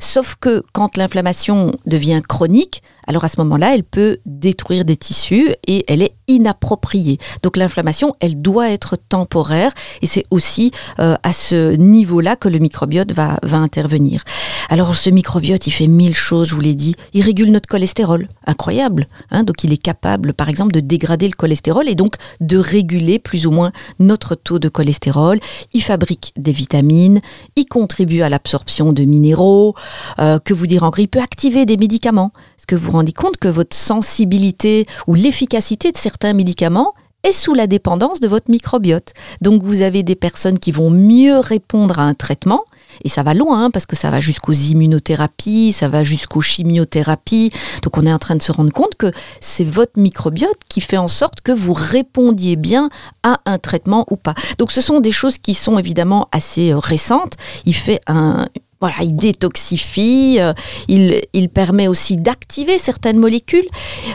Sauf 0.00 0.36
que 0.40 0.62
quand 0.72 0.96
l'inflammation 0.96 1.72
devient 1.84 2.22
chronique, 2.26 2.80
alors 3.08 3.24
à 3.24 3.28
ce 3.28 3.36
moment-là, 3.38 3.74
elle 3.74 3.84
peut 3.84 4.18
détruire 4.26 4.84
des 4.84 4.96
tissus 4.96 5.50
et 5.66 5.84
elle 5.88 6.02
est 6.02 6.12
inappropriée. 6.28 7.18
Donc 7.42 7.56
l'inflammation, 7.56 8.14
elle 8.20 8.40
doit 8.40 8.70
être 8.70 8.96
temporaire 8.96 9.72
et 10.02 10.06
c'est 10.06 10.24
aussi 10.30 10.72
euh, 10.98 11.16
à 11.22 11.32
ce 11.32 11.74
niveau-là 11.74 12.36
que 12.36 12.48
le 12.48 12.58
microbiote 12.58 13.12
va, 13.12 13.38
intervenir. 13.50 14.24
Alors 14.68 14.94
ce 14.94 15.08
microbiote, 15.08 15.66
il 15.66 15.70
fait 15.70 15.86
mille 15.86 16.14
choses, 16.14 16.48
je 16.48 16.54
vous 16.54 16.60
l'ai 16.60 16.74
dit. 16.74 16.96
Il 17.14 17.22
régule 17.22 17.50
notre 17.50 17.66
cholestérol, 17.66 18.28
incroyable. 18.46 19.06
Hein. 19.30 19.42
donc 19.42 19.64
il 19.64 19.72
est 19.72 19.82
capable, 19.82 20.34
par 20.34 20.50
exemple, 20.50 20.72
de 20.72 20.80
dégrader 20.80 21.26
le 21.28 21.34
cholestérol 21.34 21.88
et 21.88 21.94
donc 21.94 22.14
de 22.40 22.58
réguler 22.58 23.18
plus 23.18 23.46
ou 23.46 23.50
moins 23.50 23.72
notre 23.98 24.34
taux 24.34 24.58
de 24.58 24.68
cholestérol. 24.68 25.40
Il 25.72 25.82
fabrique 25.82 26.32
des 26.36 26.52
vitamines, 26.52 27.20
il 27.58 27.66
contribue 27.66 28.22
à 28.22 28.28
l'absorption 28.28 28.92
de 28.92 29.04
minéraux. 29.04 29.74
Euh, 30.18 30.38
que 30.38 30.54
vous 30.54 30.66
dire 30.66 30.82
encore 30.82 31.00
Il 31.00 31.08
peut 31.08 31.20
activer 31.20 31.66
des 31.66 31.76
médicaments. 31.76 32.32
Est-ce 32.56 32.66
que 32.66 32.76
vous 32.76 32.86
vous 32.86 32.92
rendez 32.92 33.12
compte 33.12 33.36
que 33.36 33.48
votre 33.48 33.76
sensibilité 33.76 34.86
ou 35.06 35.14
l'efficacité 35.14 35.92
de 35.92 35.96
certains 35.96 36.32
médicaments 36.32 36.94
est 37.24 37.32
sous 37.32 37.54
la 37.54 37.66
dépendance 37.66 38.20
de 38.20 38.28
votre 38.28 38.50
microbiote. 38.50 39.12
Donc 39.40 39.62
vous 39.62 39.82
avez 39.82 40.02
des 40.02 40.16
personnes 40.16 40.58
qui 40.58 40.72
vont 40.72 40.90
mieux 40.90 41.38
répondre 41.38 41.98
à 41.98 42.02
un 42.02 42.14
traitement 42.14 42.64
et 43.04 43.08
ça 43.08 43.22
va 43.22 43.34
loin, 43.34 43.64
hein, 43.64 43.70
parce 43.70 43.86
que 43.86 43.96
ça 43.96 44.10
va 44.10 44.20
jusqu'aux 44.20 44.52
immunothérapies, 44.52 45.72
ça 45.72 45.88
va 45.88 46.04
jusqu'aux 46.04 46.40
chimiothérapies. 46.40 47.52
Donc 47.82 47.96
on 47.96 48.06
est 48.06 48.12
en 48.12 48.18
train 48.18 48.36
de 48.36 48.42
se 48.42 48.52
rendre 48.52 48.72
compte 48.72 48.94
que 48.96 49.10
c'est 49.40 49.64
votre 49.64 49.98
microbiote 49.98 50.58
qui 50.68 50.80
fait 50.80 50.96
en 50.96 51.08
sorte 51.08 51.40
que 51.40 51.52
vous 51.52 51.74
répondiez 51.74 52.56
bien 52.56 52.88
à 53.22 53.40
un 53.46 53.58
traitement 53.58 54.06
ou 54.10 54.16
pas. 54.16 54.34
Donc 54.58 54.72
ce 54.72 54.80
sont 54.80 55.00
des 55.00 55.12
choses 55.12 55.38
qui 55.38 55.54
sont 55.54 55.78
évidemment 55.78 56.28
assez 56.32 56.72
euh, 56.72 56.78
récentes. 56.78 57.34
Il 57.64 57.74
fait 57.74 58.00
un, 58.06 58.46
voilà, 58.80 58.96
il 59.02 59.16
détoxifie, 59.16 60.36
euh, 60.38 60.52
il, 60.86 61.20
il, 61.32 61.48
permet 61.48 61.88
aussi 61.88 62.16
d'activer 62.16 62.78
certaines 62.78 63.18
molécules. 63.18 63.66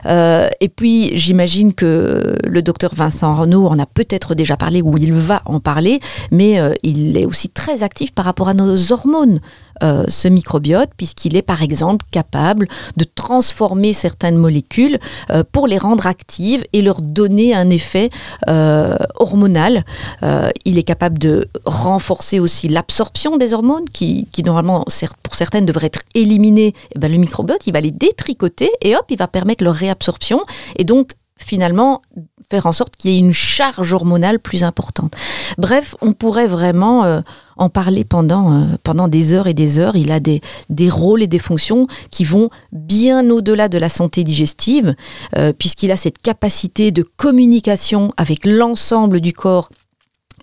Euh, 0.06 0.48
et 0.62 0.70
puis, 0.70 1.12
j'imagine 1.18 1.74
que 1.74 2.38
le 2.46 2.62
docteur 2.62 2.96
Vincent 2.96 3.34
Renaud 3.36 3.68
en 3.68 3.78
a 3.78 3.86
peut-être 3.86 4.36
déjà 4.36 4.56
parlé 4.56 4.82
ou 4.82 4.98
il 4.98 5.12
va 5.12 5.42
en 5.46 5.60
parler, 5.60 6.00
mais 6.32 6.60
euh, 6.60 6.74
il 6.82 7.18
est 7.18 7.26
aussi 7.26 7.50
très 7.50 7.84
actif 7.84 8.14
par 8.14 8.24
rapport 8.24 8.48
à 8.48 8.54
nos 8.54 8.94
hormones. 8.94 9.42
Euh, 9.82 10.06
ce 10.08 10.28
microbiote, 10.28 10.92
puisqu'il 10.96 11.36
est 11.36 11.42
par 11.42 11.64
exemple 11.64 12.06
capable 12.12 12.68
de 12.96 13.06
transformer 13.06 13.92
certaines 13.94 14.38
molécules 14.38 15.00
euh, 15.32 15.44
pour 15.52 15.68
les 15.68 15.78
rendre 15.78 16.06
actives 16.06 16.64
et 16.74 16.82
leur 16.82 17.02
donner 17.02 17.56
un 17.56 17.70
effet 17.70 18.10
euh, 18.48 18.96
hormonal. 19.16 19.84
il 20.66 20.78
est 20.78 20.84
capable 20.84 21.18
de 21.18 21.50
renforcer 21.66 22.40
aussi 22.40 22.68
l'absorption 22.68 23.38
des 23.38 23.54
hormones, 23.54 23.86
qui, 23.92 24.28
normalement, 24.46 24.86
pour 25.24 25.36
certaines, 25.36 25.66
devraient 25.66 25.88
être 25.88 26.02
éliminées. 26.14 26.74
Eh 26.96 27.00
ben, 27.00 27.12
le 27.12 27.18
microbiote, 27.18 27.66
il 27.68 27.74
va 27.74 27.82
les 27.82 27.92
détricoter 27.92 28.72
et 28.82 28.96
hop, 28.96 29.06
il 29.10 29.18
va 29.18 29.28
permettre 29.28 29.64
leur 29.64 29.76
réabsorption 29.76 30.44
et 30.78 30.84
donc 30.84 31.12
finalement 31.38 32.02
en 32.62 32.72
sorte 32.72 32.96
qu'il 32.96 33.12
y 33.12 33.16
ait 33.16 33.20
une 33.20 33.34
charge 33.34 33.94
hormonale 33.94 34.40
plus 34.40 34.64
importante. 34.64 35.14
Bref, 35.58 35.96
on 36.02 36.14
pourrait 36.14 36.48
vraiment 36.48 37.04
euh, 37.04 37.22
en 37.58 37.70
parler 37.70 38.04
pendant, 38.04 38.54
euh, 38.54 38.66
pendant 38.84 39.08
des 39.08 39.34
heures 39.34 39.48
et 39.48 39.54
des 39.54 39.80
heures. 39.80 39.96
Il 39.96 40.12
a 40.12 40.20
des, 40.20 40.42
des 40.70 40.90
rôles 40.90 41.24
et 41.24 41.28
des 41.28 41.40
fonctions 41.40 41.88
qui 42.12 42.24
vont 42.24 42.50
bien 42.72 43.30
au-delà 43.30 43.70
de 43.70 43.78
la 43.78 43.90
santé 43.90 44.24
digestive, 44.24 44.96
euh, 45.38 45.54
puisqu'il 45.58 45.92
a 45.92 45.98
cette 45.98 46.22
capacité 46.22 46.92
de 46.92 47.04
communication 47.04 48.14
avec 48.18 48.46
l'ensemble 48.46 49.22
du 49.22 49.34
corps 49.34 49.70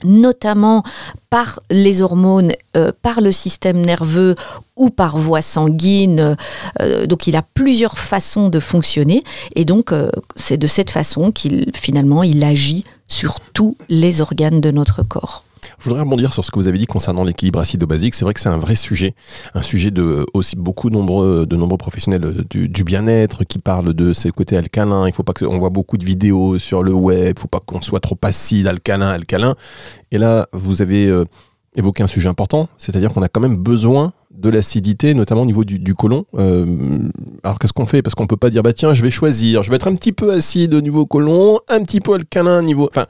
notamment 0.04 0.82
par 1.28 1.60
les 1.70 2.02
hormones, 2.02 2.52
euh, 2.76 2.92
par 3.02 3.20
le 3.20 3.32
système 3.32 3.80
nerveux 3.80 4.34
ou 4.76 4.90
par 4.90 5.18
voie 5.18 5.42
sanguine. 5.42 6.36
Euh, 6.80 7.06
donc 7.06 7.26
il 7.26 7.36
a 7.36 7.42
plusieurs 7.42 7.98
façons 7.98 8.48
de 8.48 8.60
fonctionner 8.60 9.24
et 9.54 9.64
donc 9.64 9.92
euh, 9.92 10.10
c'est 10.36 10.56
de 10.56 10.66
cette 10.66 10.90
façon 10.90 11.32
qu'il 11.32 11.70
finalement 11.74 12.22
il 12.22 12.42
agit 12.44 12.84
sur 13.08 13.40
tous 13.40 13.76
les 13.88 14.20
organes 14.20 14.60
de 14.60 14.70
notre 14.70 15.02
corps. 15.02 15.44
Je 15.80 15.86
voudrais 15.86 16.02
rebondir 16.02 16.34
sur 16.34 16.44
ce 16.44 16.50
que 16.50 16.58
vous 16.58 16.68
avez 16.68 16.76
dit 16.76 16.86
concernant 16.86 17.24
l'équilibre 17.24 17.58
acido-basique. 17.58 18.14
C'est 18.14 18.26
vrai 18.26 18.34
que 18.34 18.40
c'est 18.40 18.50
un 18.50 18.58
vrai 18.58 18.74
sujet, 18.74 19.14
un 19.54 19.62
sujet 19.62 19.90
de 19.90 20.26
aussi 20.34 20.56
beaucoup 20.56 20.90
nombreux, 20.90 21.46
de 21.46 21.56
nombreux 21.56 21.78
professionnels 21.78 22.22
euh, 22.22 22.44
du, 22.50 22.84
bien-être 22.84 23.44
qui 23.44 23.58
parlent 23.58 23.94
de 23.94 24.12
ces 24.12 24.30
côtés 24.30 24.58
alcalins. 24.58 25.06
Il 25.06 25.14
faut 25.14 25.22
pas 25.22 25.32
que 25.32 25.46
on 25.46 25.58
voit 25.58 25.70
beaucoup 25.70 25.96
de 25.96 26.04
vidéos 26.04 26.58
sur 26.58 26.82
le 26.82 26.92
web. 26.92 27.34
Il 27.38 27.40
faut 27.40 27.48
pas 27.48 27.60
qu'on 27.64 27.80
soit 27.80 28.00
trop 28.00 28.18
acide, 28.20 28.66
alcalin, 28.66 29.08
alcalin. 29.08 29.54
Et 30.12 30.18
là, 30.18 30.48
vous 30.52 30.82
avez 30.82 31.06
euh, 31.06 31.24
évoqué 31.74 32.02
un 32.02 32.06
sujet 32.06 32.28
important, 32.28 32.68
c'est-à-dire 32.76 33.10
qu'on 33.14 33.22
a 33.22 33.28
quand 33.28 33.40
même 33.40 33.56
besoin 33.56 34.12
de 34.30 34.50
l'acidité, 34.50 35.14
notamment 35.14 35.42
au 35.42 35.46
niveau 35.46 35.64
du, 35.64 35.78
du 35.78 35.94
côlon. 35.94 36.26
Euh, 36.34 37.08
alors 37.42 37.58
qu'est-ce 37.58 37.72
qu'on 37.72 37.86
fait? 37.86 38.02
Parce 38.02 38.14
qu'on 38.14 38.26
peut 38.26 38.36
pas 38.36 38.50
dire 38.50 38.62
bah 38.62 38.74
tiens, 38.74 38.92
je 38.92 39.02
vais 39.02 39.10
choisir, 39.10 39.62
je 39.62 39.70
vais 39.70 39.76
être 39.76 39.88
un 39.88 39.94
petit 39.94 40.12
peu 40.12 40.30
acide 40.30 40.74
au 40.74 40.82
niveau 40.82 41.06
côlon, 41.06 41.58
un 41.68 41.82
petit 41.82 42.00
peu 42.00 42.12
alcalin 42.12 42.58
au 42.58 42.62
niveau. 42.62 42.90
Enfin, 42.90 43.06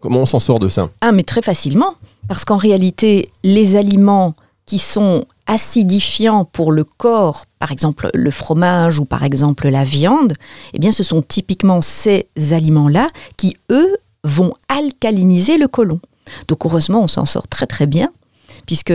comment 0.00 0.20
on 0.20 0.26
s'en 0.26 0.40
sort 0.40 0.58
de 0.58 0.68
ça? 0.68 0.90
Ah, 1.00 1.12
mais 1.12 1.22
très 1.22 1.42
facilement. 1.42 1.94
Parce 2.28 2.44
qu'en 2.44 2.56
réalité, 2.56 3.26
les 3.42 3.76
aliments 3.76 4.34
qui 4.66 4.78
sont 4.78 5.24
acidifiants 5.46 6.44
pour 6.44 6.72
le 6.72 6.84
corps, 6.84 7.46
par 7.58 7.72
exemple 7.72 8.10
le 8.12 8.30
fromage 8.30 8.98
ou 8.98 9.06
par 9.06 9.24
exemple 9.24 9.68
la 9.68 9.82
viande, 9.82 10.34
eh 10.74 10.78
bien 10.78 10.92
ce 10.92 11.02
sont 11.02 11.22
typiquement 11.22 11.80
ces 11.80 12.28
aliments-là 12.50 13.06
qui, 13.38 13.56
eux, 13.70 13.96
vont 14.24 14.52
alcaliniser 14.68 15.56
le 15.56 15.68
côlon. 15.68 16.00
Donc 16.48 16.66
heureusement, 16.66 17.02
on 17.02 17.08
s'en 17.08 17.24
sort 17.24 17.48
très 17.48 17.66
très 17.66 17.86
bien, 17.86 18.10
puisque 18.66 18.92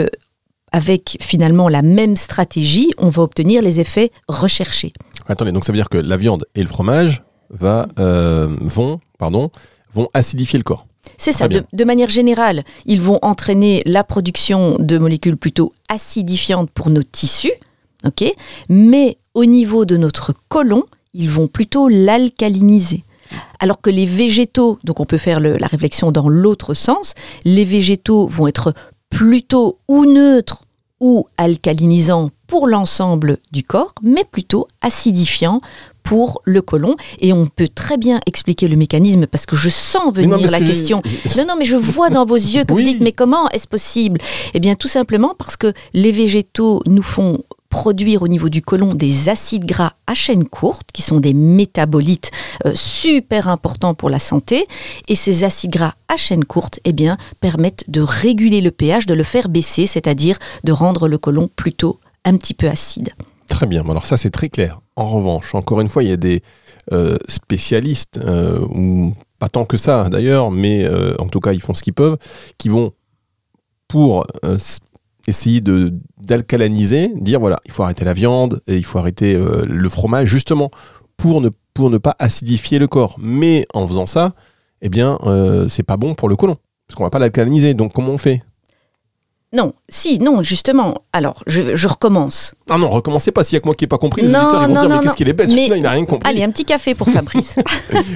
avec 0.71 1.17
finalement 1.21 1.69
la 1.69 1.81
même 1.81 2.15
stratégie, 2.15 2.91
on 2.99 3.09
va 3.09 3.23
obtenir 3.23 3.63
les 3.63 3.79
effets 3.79 4.11
recherchés. 4.27 4.93
Attendez, 5.27 5.51
donc 5.51 5.65
ça 5.65 5.71
veut 5.71 5.77
dire 5.77 5.89
que 5.89 5.97
la 5.97 6.17
viande 6.17 6.45
et 6.53 6.61
le 6.61 6.67
fromage 6.67 7.23
euh, 7.63 8.47
vont, 8.61 8.99
pardon, 9.17 9.49
vont 9.93 10.07
acidifier 10.13 10.59
le 10.59 10.63
corps 10.63 10.85
C'est 11.17 11.31
ça, 11.31 11.47
de, 11.47 11.63
de 11.71 11.83
manière 11.83 12.09
générale, 12.09 12.63
ils 12.85 13.01
vont 13.01 13.19
entraîner 13.21 13.81
la 13.85 14.03
production 14.03 14.77
de 14.79 14.97
molécules 14.97 15.37
plutôt 15.37 15.71
acidifiantes 15.89 16.69
pour 16.71 16.89
nos 16.89 17.03
tissus, 17.03 17.53
ok 18.05 18.33
mais 18.69 19.17
au 19.33 19.45
niveau 19.45 19.85
de 19.85 19.97
notre 19.97 20.33
côlon, 20.49 20.83
ils 21.13 21.29
vont 21.29 21.47
plutôt 21.47 21.87
l'alcaliniser. 21.87 23.03
Alors 23.59 23.81
que 23.81 23.89
les 23.89 24.05
végétaux, 24.05 24.77
donc 24.83 24.99
on 24.99 25.05
peut 25.05 25.17
faire 25.17 25.39
le- 25.39 25.57
la 25.57 25.67
réflexion 25.67 26.11
dans 26.11 26.29
l'autre 26.29 26.73
sens, 26.73 27.13
les 27.45 27.65
végétaux 27.65 28.27
vont 28.27 28.47
être 28.47 28.73
plutôt 29.09 29.77
ou 29.87 30.05
neutres 30.05 30.65
ou 30.99 31.25
alcalinisants 31.37 32.29
pour 32.47 32.67
l'ensemble 32.67 33.37
du 33.51 33.63
corps, 33.63 33.93
mais 34.03 34.23
plutôt 34.23 34.67
acidifiants 34.81 35.61
pour 36.03 36.41
le 36.45 36.61
côlon. 36.61 36.95
Et 37.19 37.33
on 37.33 37.47
peut 37.47 37.67
très 37.67 37.97
bien 37.97 38.19
expliquer 38.27 38.67
le 38.67 38.75
mécanisme 38.75 39.25
parce 39.27 39.45
que 39.45 39.55
je 39.55 39.69
sens 39.69 40.05
non, 40.05 40.11
venir 40.11 40.51
la 40.51 40.59
que 40.59 40.65
question. 40.65 41.01
Non, 41.37 41.45
non, 41.47 41.55
mais 41.57 41.65
je 41.65 41.77
vois 41.77 42.09
dans 42.09 42.25
vos 42.25 42.35
yeux 42.35 42.63
que 42.65 42.73
Oui. 42.73 42.83
vous 42.83 42.91
dites, 42.93 43.01
mais 43.01 43.11
comment 43.13 43.49
est-ce 43.49 43.67
possible? 43.67 44.19
Eh 44.53 44.59
bien, 44.59 44.75
tout 44.75 44.87
simplement 44.87 45.33
parce 45.37 45.57
que 45.57 45.73
les 45.93 46.11
végétaux 46.11 46.81
nous 46.85 47.03
font 47.03 47.39
produire 47.69 48.21
au 48.21 48.27
niveau 48.27 48.49
du 48.49 48.61
côlon 48.61 48.93
des 48.93 49.29
acides 49.29 49.65
gras 49.65 49.93
à 50.05 50.13
chaîne 50.13 50.45
courte, 50.45 50.89
qui 50.93 51.01
sont 51.01 51.19
des 51.19 51.33
métabolites 51.33 52.29
euh, 52.67 52.73
super 52.75 53.47
importants 53.47 53.95
pour 53.95 54.11
la 54.11 54.19
santé. 54.19 54.67
Et 55.07 55.15
ces 55.15 55.43
acides 55.43 55.71
gras 55.71 55.95
à 56.07 56.15
chaîne 56.15 56.45
courte, 56.45 56.79
eh 56.85 56.93
bien, 56.93 57.17
permettent 57.41 57.83
de 57.87 58.01
réguler 58.01 58.61
le 58.61 58.69
pH, 58.69 59.07
de 59.07 59.15
le 59.15 59.23
faire 59.23 59.49
baisser, 59.49 59.87
c'est-à-dire 59.87 60.37
de 60.63 60.71
rendre 60.71 61.07
le 61.07 61.17
côlon 61.17 61.49
plutôt 61.55 61.99
un 62.25 62.37
petit 62.37 62.53
peu 62.53 62.67
acide. 62.67 63.09
Très 63.47 63.65
bien, 63.65 63.81
alors 63.89 64.05
ça 64.05 64.17
c'est 64.17 64.29
très 64.29 64.49
clair. 64.49 64.79
En 64.95 65.09
revanche, 65.09 65.55
encore 65.55 65.81
une 65.81 65.89
fois, 65.89 66.03
il 66.03 66.09
y 66.09 66.13
a 66.13 66.17
des 66.17 66.43
euh, 66.91 67.17
spécialistes, 67.27 68.19
euh, 68.23 68.59
ou 68.69 69.13
pas 69.39 69.49
tant 69.49 69.65
que 69.65 69.77
ça 69.77 70.09
d'ailleurs, 70.09 70.51
mais 70.51 70.83
euh, 70.83 71.15
en 71.17 71.27
tout 71.27 71.39
cas 71.39 71.53
ils 71.53 71.61
font 71.61 71.73
ce 71.73 71.81
qu'ils 71.81 71.93
peuvent, 71.93 72.17
qui 72.57 72.69
vont 72.69 72.91
pour 73.87 74.25
essayer 75.27 75.61
de 75.61 75.93
d'alcalaniser, 76.19 77.09
dire 77.15 77.39
voilà, 77.39 77.59
il 77.65 77.71
faut 77.71 77.83
arrêter 77.83 78.05
la 78.05 78.13
viande 78.13 78.61
et 78.67 78.75
il 78.75 78.83
faut 78.85 78.99
arrêter 78.99 79.35
le 79.65 79.89
fromage, 79.89 80.27
justement 80.27 80.71
pour 81.15 81.41
ne, 81.41 81.97
pas 81.97 82.15
acidifier 82.19 82.79
le 82.79 82.87
corps. 82.87 83.15
Mais 83.19 83.65
en 83.73 83.87
faisant 83.87 84.05
ça, 84.05 84.33
eh 84.81 84.89
bien, 84.89 85.19
c'est 85.69 85.83
pas 85.83 85.97
bon 85.97 86.15
pour 86.15 86.27
le 86.27 86.35
côlon, 86.35 86.57
parce 86.87 86.97
qu'on 86.97 87.03
va 87.03 87.09
pas 87.09 87.19
l'alcalaniser. 87.19 87.75
Donc 87.75 87.93
comment 87.93 88.11
on 88.13 88.17
fait? 88.17 88.41
Non, 89.53 89.73
si, 89.87 90.17
non, 90.19 90.41
justement. 90.41 90.95
Alors, 91.13 91.43
je, 91.45 91.75
je 91.75 91.87
recommence. 91.87 92.55
Ah 92.69 92.77
non, 92.79 92.89
recommencez 92.89 93.31
pas, 93.31 93.43
s'il 93.43 93.55
y 93.55 93.57
a 93.57 93.59
que 93.59 93.67
moi 93.67 93.75
qui 93.75 93.83
n'ai 93.83 93.87
pas 93.87 93.99
compris, 93.99 94.23
les 94.23 94.27
Non, 94.29 94.39
auditeurs 94.39 94.63
ils 94.63 94.67
vont 94.69 94.73
non, 94.73 94.79
dire 94.81 94.89
non, 94.89 94.95
mais 94.97 95.01
qu'est-ce 95.03 95.15
qu'il 95.15 95.29
est 95.29 95.33
bête, 95.33 95.47
Mais- 95.49 95.53
celui-là 95.53 95.77
il 95.77 95.83
n'a 95.83 95.91
rien 95.91 96.05
compris. 96.05 96.27
Allez, 96.29 96.41
un 96.43 96.49
petit 96.49 96.65
café 96.65 96.95
pour 96.95 97.07
Fabrice. 97.11 97.57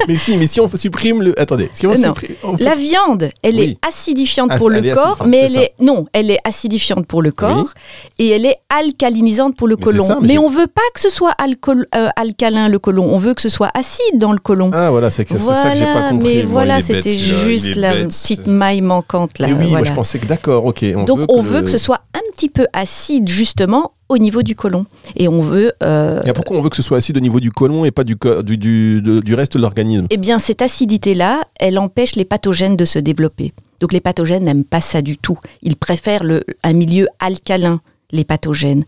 mais 0.08 0.15
si, 0.17 0.36
mais 0.38 0.48
si 0.48 0.60
on 0.60 0.67
supprime 0.67 1.22
le. 1.22 1.39
Attendez, 1.39 1.70
si 1.74 1.86
on 1.86 1.91
Non. 1.91 1.96
supprime. 1.96 2.36
on 2.44 2.56
La 2.60 2.74
viande, 2.74 3.29
elle 3.44 3.56
Oui. 3.56 3.77
est 3.82 3.88
acidifiante 3.88 4.50
Ah, 4.51 4.58
pour 4.58 4.70
le 4.72 4.82
corps, 4.96 5.24
mais 5.27 5.38
elle 5.38 5.50
ça. 5.51 5.62
est 5.62 5.74
non, 5.79 6.08
elle 6.13 6.32
est 6.32 6.39
acidifiante 6.44 7.06
pour 7.06 7.22
le 7.22 7.32
corps 7.32 7.72
et 8.17 8.29
elle 8.29 8.46
est 8.48 8.56
alcalinisante 8.70 9.56
pour 9.56 9.67
le 9.67 9.75
Mais 9.77 9.84
côlon. 9.84 10.03
ça, 10.06 10.17
mais 10.22 10.27
mais 10.29 10.38
on 10.39 10.50
veut 10.50 10.67
pas 10.67 10.82
que 10.94 11.00
ce 11.00 11.10
soit 11.10 11.34
alcool- 11.38 11.86
euh, 11.96 12.10
alcalin 12.15 12.67
le 12.70 12.79
côlon, 12.79 13.08
on 13.12 13.20
veut 13.20 13.34
que 13.36 13.41
ce 13.44 13.50
soit 13.50 13.70
acide 13.75 14.17
dans 14.17 14.32
le 14.32 14.39
côlon. 14.39 14.72
Ah 14.74 14.89
voilà, 14.89 15.12
c'est 15.12 15.27
c'est 15.27 15.39
ça 15.39 15.72
que 15.72 15.77
j'ai 15.77 15.86
pas 15.86 16.10
compris. 16.10 16.38
mais 16.38 16.41
voilà, 16.41 16.82
c'était 16.82 17.17
juste 17.17 17.75
la 17.75 17.94
petite 17.94 18.48
maille 18.48 18.82
manquante 18.82 19.38
là. 19.39 19.48
Oui, 19.50 19.53
moi 19.53 19.65
voilà. 19.70 19.86
je 19.86 19.94
pensais 19.94 20.17
que 20.20 20.25
d'accord, 20.25 20.65
ok. 20.65 20.84
On 21.30 21.42
veut 21.42 21.44
que 21.44 21.50
veut 21.54 21.60
le- 21.60 21.66
que 21.66 21.72
ce 21.72 21.78
soit 21.78 22.02
un 22.14 22.22
petit 22.34 22.50
peu 22.50 22.68
acide 22.74 23.28
justement 23.28 23.92
au 24.10 24.18
niveau 24.18 24.42
du 24.42 24.56
côlon 24.56 24.86
et 25.18 25.28
on 25.28 25.42
veut 25.42 25.74
euh, 25.84 26.22
Et 26.26 26.32
pourquoi 26.34 26.58
on 26.58 26.62
veut 26.62 26.70
que 26.70 26.76
ce 26.78 26.82
soit 26.82 26.98
acide 26.98 27.18
au 27.18 27.22
niveau 27.22 27.40
du 27.42 27.52
côlon 27.52 27.84
et 27.86 27.92
pas 27.92 28.04
du, 28.06 28.16
du, 28.44 28.58
du, 28.58 29.02
du 29.02 29.34
reste 29.36 29.56
de 29.58 29.62
l'organisme? 29.62 30.08
Eh 30.10 30.18
bien, 30.18 30.40
cette 30.40 30.62
acidité-là, 30.62 31.42
elle 31.60 31.78
empêche 31.78 32.16
les 32.16 32.26
pathogènes 32.26 32.78
de 32.78 32.86
se 32.86 33.00
développer. 33.00 33.54
Donc, 33.82 33.92
les 33.94 34.00
pathogènes 34.02 34.44
n'aiment 34.46 34.64
pas 34.64 34.82
ça 34.82 35.02
du 35.02 35.18
tout. 35.18 35.38
Ils 35.62 35.76
préfèrent 35.76 36.24
le, 36.24 36.44
un 36.64 36.74
milieu 36.74 37.08
alcalin, 37.20 37.82
les 38.12 38.24
pathogènes. 38.24 38.86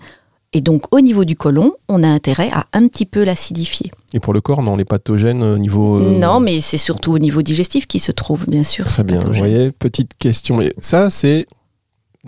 Et 0.52 0.62
donc, 0.62 0.86
au 0.96 1.00
niveau 1.00 1.26
du 1.26 1.36
côlon, 1.36 1.74
on 1.90 2.02
a 2.02 2.08
intérêt 2.08 2.50
à 2.52 2.66
un 2.74 2.88
petit 2.88 3.06
peu 3.06 3.24
l'acidifier. 3.24 3.92
Et 4.16 4.20
pour 4.20 4.34
le 4.34 4.42
corps, 4.42 4.64
non, 4.64 4.78
les 4.78 4.86
pathogènes 4.86 5.44
au 5.44 5.58
niveau. 5.60 6.00
euh, 6.00 6.18
Non, 6.18 6.40
mais 6.40 6.60
c'est 6.60 6.80
surtout 6.80 7.12
au 7.12 7.20
niveau 7.20 7.44
digestif 7.44 7.86
qui 7.88 8.00
se 8.00 8.12
trouve, 8.12 8.46
bien 8.48 8.64
sûr. 8.64 8.86
Très 8.86 9.04
bien, 9.04 9.20
vous 9.20 9.34
voyez, 9.34 9.72
petite 9.72 10.12
question. 10.18 10.60
Et 10.60 10.74
ça, 10.80 11.12
c'est 11.12 11.46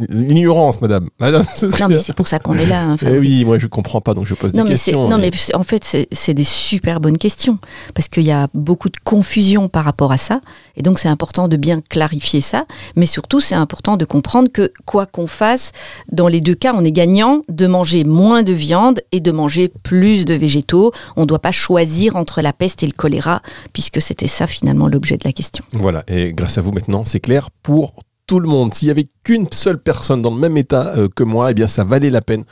l'ignorance, 0.10 0.81
madame. 0.81 1.10
Madame, 1.20 1.43
Non, 1.79 1.88
mais 1.89 2.00
c'est 2.00 2.13
pour 2.13 2.27
ça 2.27 2.39
qu'on 2.39 2.53
est 2.53 2.65
là. 2.65 2.81
hein, 2.84 2.96
Eh 3.05 3.17
oui, 3.17 3.46
moi 3.46 3.58
je 3.60 3.67
comprends 3.67 4.01
pas, 4.01 4.13
donc 4.13 4.25
je 4.25 4.34
pose 4.34 4.53
Non 4.53 4.63
des 4.63 4.70
mais, 4.70 4.75
questions. 4.75 5.08
non, 5.10 5.17
mais 5.17 5.31
en 5.53 5.63
fait, 5.63 6.08
c'est 6.12 6.34
des 6.34 6.43
super 6.43 7.00
bonnes 7.00 7.17
questions. 7.17 7.58
Parce 7.93 8.08
qu'il 8.08 8.24
y 8.24 8.31
a 8.31 8.48
beaucoup 8.53 8.89
de 8.89 8.98
confusion 9.03 9.70
par 9.70 9.86
rapport 9.86 10.12
à 10.12 10.17
ça. 10.17 10.41
Et 10.75 10.81
donc, 10.81 11.00
c'est 11.00 11.08
important 11.10 11.48
de 11.48 11.58
bien 11.58 11.81
clarifier 11.81 12.41
ça. 12.41 12.65
Mais 12.96 13.05
surtout, 13.05 13.39
c'est 13.39 13.55
important 13.55 13.98
de 13.98 14.05
comprendre 14.05 14.50
que, 14.51 14.72
quoi 14.86 15.05
qu'on 15.05 15.27
fasse, 15.27 15.72
dans 16.12 16.27
les 16.27 16.41
deux 16.41 16.55
cas, 16.55 16.74
on 16.75 16.84
est 16.84 16.91
gagnant 16.91 17.41
de 17.50 17.67
manger 17.67 18.03
moins 18.03 18.43
de 18.43 18.53
viande 18.53 19.01
et 19.12 19.20
de 19.20 19.31
manger 19.31 19.72
plus 19.84 20.25
de 20.25 20.34
végétaux. 20.34 20.91
On 21.15 21.22
ne 21.22 21.25
doit 21.25 21.39
pas 21.39 21.51
choisir 21.51 22.15
entre 22.15 22.41
la 22.41 22.53
peste 22.53 22.84
et 22.84 22.88
le 22.88 22.93
choléra, 22.93 23.41
puisque 23.74 24.01
c'était 24.01 24.27
ça, 24.27 24.48
finalement, 24.48 24.88
l'objet 24.88 25.17
de 25.17 25.24
la 25.25 25.31
question. 25.34 25.63
Voilà, 25.74 26.03
et 26.08 26.34
grâce 26.34 26.58
à 26.58 26.62
vous 26.62 26.72
maintenant, 26.72 27.03
c'est 27.03 27.20
clair 27.20 27.50
pour 27.63 27.93
le 28.39 28.47
monde. 28.47 28.73
S'il 28.73 28.88
y 28.88 28.91
avait 28.91 29.07
qu'une 29.23 29.47
seule 29.51 29.81
personne 29.81 30.21
dans 30.21 30.31
le 30.31 30.39
même 30.39 30.57
état 30.57 30.93
euh, 30.97 31.07
que 31.13 31.23
moi, 31.23 31.51
eh 31.51 31.53
bien 31.53 31.67
ça 31.67 31.83
valait 31.83 32.09
la 32.09 32.21
peine 32.21 32.43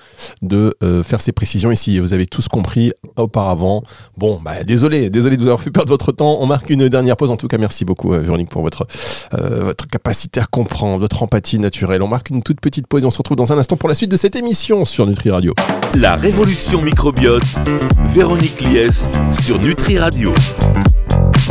de 0.41 0.75
euh, 0.83 1.03
faire 1.03 1.21
ces 1.21 1.31
précisions. 1.31 1.73
Si 1.75 1.99
vous 1.99 2.13
avez 2.13 2.25
tous 2.25 2.47
compris 2.47 2.91
auparavant, 3.15 3.83
bon, 4.17 4.39
bah, 4.43 4.63
désolé, 4.63 5.09
désolé 5.09 5.37
de 5.37 5.41
vous 5.41 5.47
avoir 5.47 5.61
fait 5.61 5.71
perdre 5.71 5.89
votre 5.89 6.11
temps. 6.11 6.37
On 6.39 6.45
marque 6.45 6.69
une 6.69 6.89
dernière 6.89 7.17
pause. 7.17 7.31
En 7.31 7.37
tout 7.37 7.47
cas, 7.47 7.57
merci 7.57 7.85
beaucoup, 7.85 8.13
euh, 8.13 8.19
Véronique, 8.19 8.49
pour 8.49 8.61
votre, 8.61 8.87
votre 9.31 9.87
capacité 9.87 10.39
à 10.39 10.45
comprendre, 10.45 10.99
votre 10.99 11.23
empathie 11.23 11.59
naturelle. 11.59 12.01
On 12.01 12.07
marque 12.07 12.29
une 12.29 12.43
toute 12.43 12.59
petite 12.61 12.87
pause 12.87 13.03
et 13.03 13.05
on 13.05 13.11
se 13.11 13.17
retrouve 13.17 13.37
dans 13.37 13.53
un 13.53 13.57
instant 13.57 13.77
pour 13.77 13.89
la 13.89 13.95
suite 13.95 14.11
de 14.11 14.17
cette 14.17 14.35
émission 14.35 14.85
sur 14.85 15.05
Nutri 15.05 15.29
Radio. 15.29 15.53
La 15.95 16.15
révolution 16.15 16.81
microbiote, 16.81 17.43
Véronique 18.07 18.61
Lies 18.61 19.09
sur 19.31 19.59
Nutri 19.59 19.97
Radio. 19.97 20.33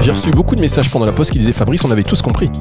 J'ai 0.00 0.12
reçu 0.12 0.30
beaucoup 0.30 0.54
de 0.54 0.60
messages 0.60 0.90
pendant 0.90 1.06
la 1.06 1.12
pause 1.12 1.30
qui 1.30 1.38
disaient 1.38 1.52
Fabrice, 1.52 1.84
on 1.84 1.90
avait 1.90 2.02
tous 2.02 2.22
compris. 2.22 2.50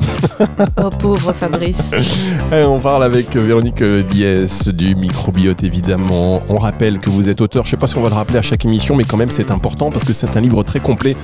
Oh, 0.84 0.90
pauvre 0.90 1.34
Fabrice. 1.34 1.92
Et 2.52 2.64
on 2.64 2.80
parle 2.80 3.04
avec 3.04 3.36
euh, 3.36 3.42
Véronique 3.42 3.82
euh, 3.82 4.04
Diès 4.04 4.68
du 4.70 4.96
microbiote 4.96 5.64
évidemment. 5.64 6.42
On 6.50 6.58
rappelle 6.58 7.00
que 7.00 7.10
vous 7.10 7.30
êtes 7.30 7.42
auteur, 7.42 7.66
je 7.66 7.72
sais 7.72 7.78
pas 7.78 7.88
si 7.88 7.98
on 7.98 8.02
va 8.02 8.10
le 8.10 8.16
rappeler 8.16 8.38
à 8.38 8.42
chaque 8.42 8.66
émission, 8.66 8.96
mais 8.96 9.04
quand 9.04 9.18
même 9.18 9.32
c'est 9.32 9.52
important 9.52 9.92
parce 9.92 10.06
que 10.06 10.14
c'est 10.14 10.38
un 10.38 10.42
livre 10.42 10.64
très 10.64 10.80
complet 10.80 11.16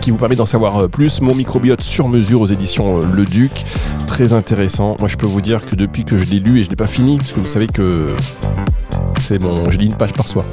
qui 0.00 0.10
vous 0.10 0.16
permet 0.16 0.36
d'en 0.36 0.46
savoir 0.46 0.82
euh, 0.82 0.88
plus. 0.88 1.20
Mon 1.20 1.34
microbiote 1.34 1.82
sur 1.82 2.08
mesure 2.08 2.40
aux 2.40 2.46
éditions 2.46 3.00
Le 3.00 3.24
Duc, 3.24 3.64
très 4.06 4.32
intéressant. 4.32 4.96
Moi 4.98 5.08
je 5.08 5.16
peux 5.16 5.26
vous 5.26 5.40
dire 5.40 5.64
que 5.64 5.74
depuis 5.74 6.04
que 6.04 6.18
je 6.18 6.24
l'ai 6.24 6.40
lu 6.40 6.60
et 6.60 6.64
je 6.64 6.70
l'ai 6.70 6.76
pas 6.76 6.86
fini, 6.88 7.18
parce 7.18 7.32
que 7.32 7.40
vous 7.40 7.48
savez 7.48 7.66
que 7.66 8.14
c'est 9.18 9.38
bon, 9.38 9.70
je 9.70 9.78
lis 9.78 9.86
une 9.86 9.96
page 9.96 10.12
par 10.12 10.28
soir. 10.28 10.44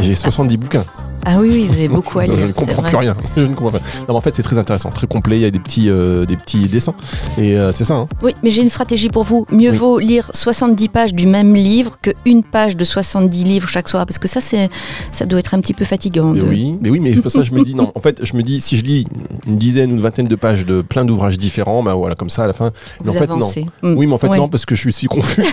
J'ai 0.00 0.14
70 0.14 0.56
bouquins. 0.56 0.84
Ah 1.24 1.38
oui, 1.38 1.48
oui, 1.52 1.66
vous 1.68 1.74
avez 1.74 1.88
beaucoup 1.88 2.18
à 2.20 2.26
lire. 2.26 2.38
je 2.38 2.46
ne 2.46 2.52
comprends 2.52 2.82
plus 2.82 2.96
rien. 2.96 3.16
Je 3.36 3.42
ne 3.42 3.54
comprends 3.54 3.70
pas. 3.78 3.78
Non, 4.00 4.04
mais 4.08 4.14
en 4.14 4.20
fait, 4.20 4.34
c'est 4.34 4.42
très 4.42 4.58
intéressant, 4.58 4.90
très 4.90 5.06
complet. 5.06 5.36
Il 5.36 5.42
y 5.42 5.44
a 5.44 5.50
des 5.50 5.58
petits, 5.60 5.88
euh, 5.88 6.24
des 6.24 6.36
petits 6.36 6.68
dessins. 6.68 6.94
Et 7.38 7.56
euh, 7.56 7.72
c'est 7.72 7.84
ça. 7.84 7.94
hein. 7.94 8.08
Oui, 8.22 8.34
mais 8.42 8.50
j'ai 8.50 8.62
une 8.62 8.68
stratégie 8.70 9.08
pour 9.08 9.24
vous. 9.24 9.46
Mieux 9.50 9.70
Oui. 9.70 9.76
vaut 9.76 9.98
lire 9.98 10.30
70 10.34 10.88
pages 10.88 11.14
du 11.14 11.26
même 11.26 11.54
livre 11.54 11.98
que 12.02 12.10
une 12.26 12.42
page 12.42 12.76
de 12.76 12.84
70 12.84 13.44
livres 13.44 13.68
chaque 13.68 13.88
soir, 13.88 14.04
parce 14.06 14.18
que 14.18 14.28
ça, 14.28 14.40
c'est, 14.40 14.68
ça 15.12 15.24
doit 15.26 15.38
être 15.38 15.54
un 15.54 15.60
petit 15.60 15.74
peu 15.74 15.84
fatigant. 15.84 16.32
Mais 16.32 16.40
de- 16.40 16.46
oui, 16.46 16.76
mais 16.80 16.90
oui, 16.90 17.00
mais 17.00 17.12
pour 17.14 17.30
ça 17.30 17.42
je 17.42 17.52
me 17.52 17.62
dis 17.62 17.74
non. 17.74 17.92
En 17.94 18.00
fait, 18.00 18.24
je 18.24 18.36
me 18.36 18.42
dis 18.42 18.60
si 18.60 18.76
je 18.76 18.82
lis 18.82 19.06
une 19.46 19.58
dizaine 19.58 19.92
ou 19.92 19.94
une 19.96 20.00
vingtaine 20.00 20.26
de 20.26 20.34
pages 20.36 20.66
de 20.66 20.82
plein 20.82 21.04
d'ouvrages 21.04 21.38
différents, 21.38 21.82
bah 21.82 21.94
voilà, 21.94 22.14
comme 22.14 22.30
ça 22.30 22.44
à 22.44 22.46
la 22.46 22.52
fin. 22.52 22.72
Mais 23.04 23.10
Vous 23.10 23.16
en 23.16 23.20
fait, 23.20 23.26
non. 23.28 23.36
avancez. 23.36 23.66
Mm. 23.82 23.94
Oui, 23.96 24.06
mais 24.06 24.14
en 24.14 24.18
fait 24.18 24.28
Ouais. 24.28 24.36
non, 24.38 24.48
parce 24.48 24.66
que 24.66 24.74
je 24.74 24.88
suis 24.90 25.06
confus. 25.06 25.44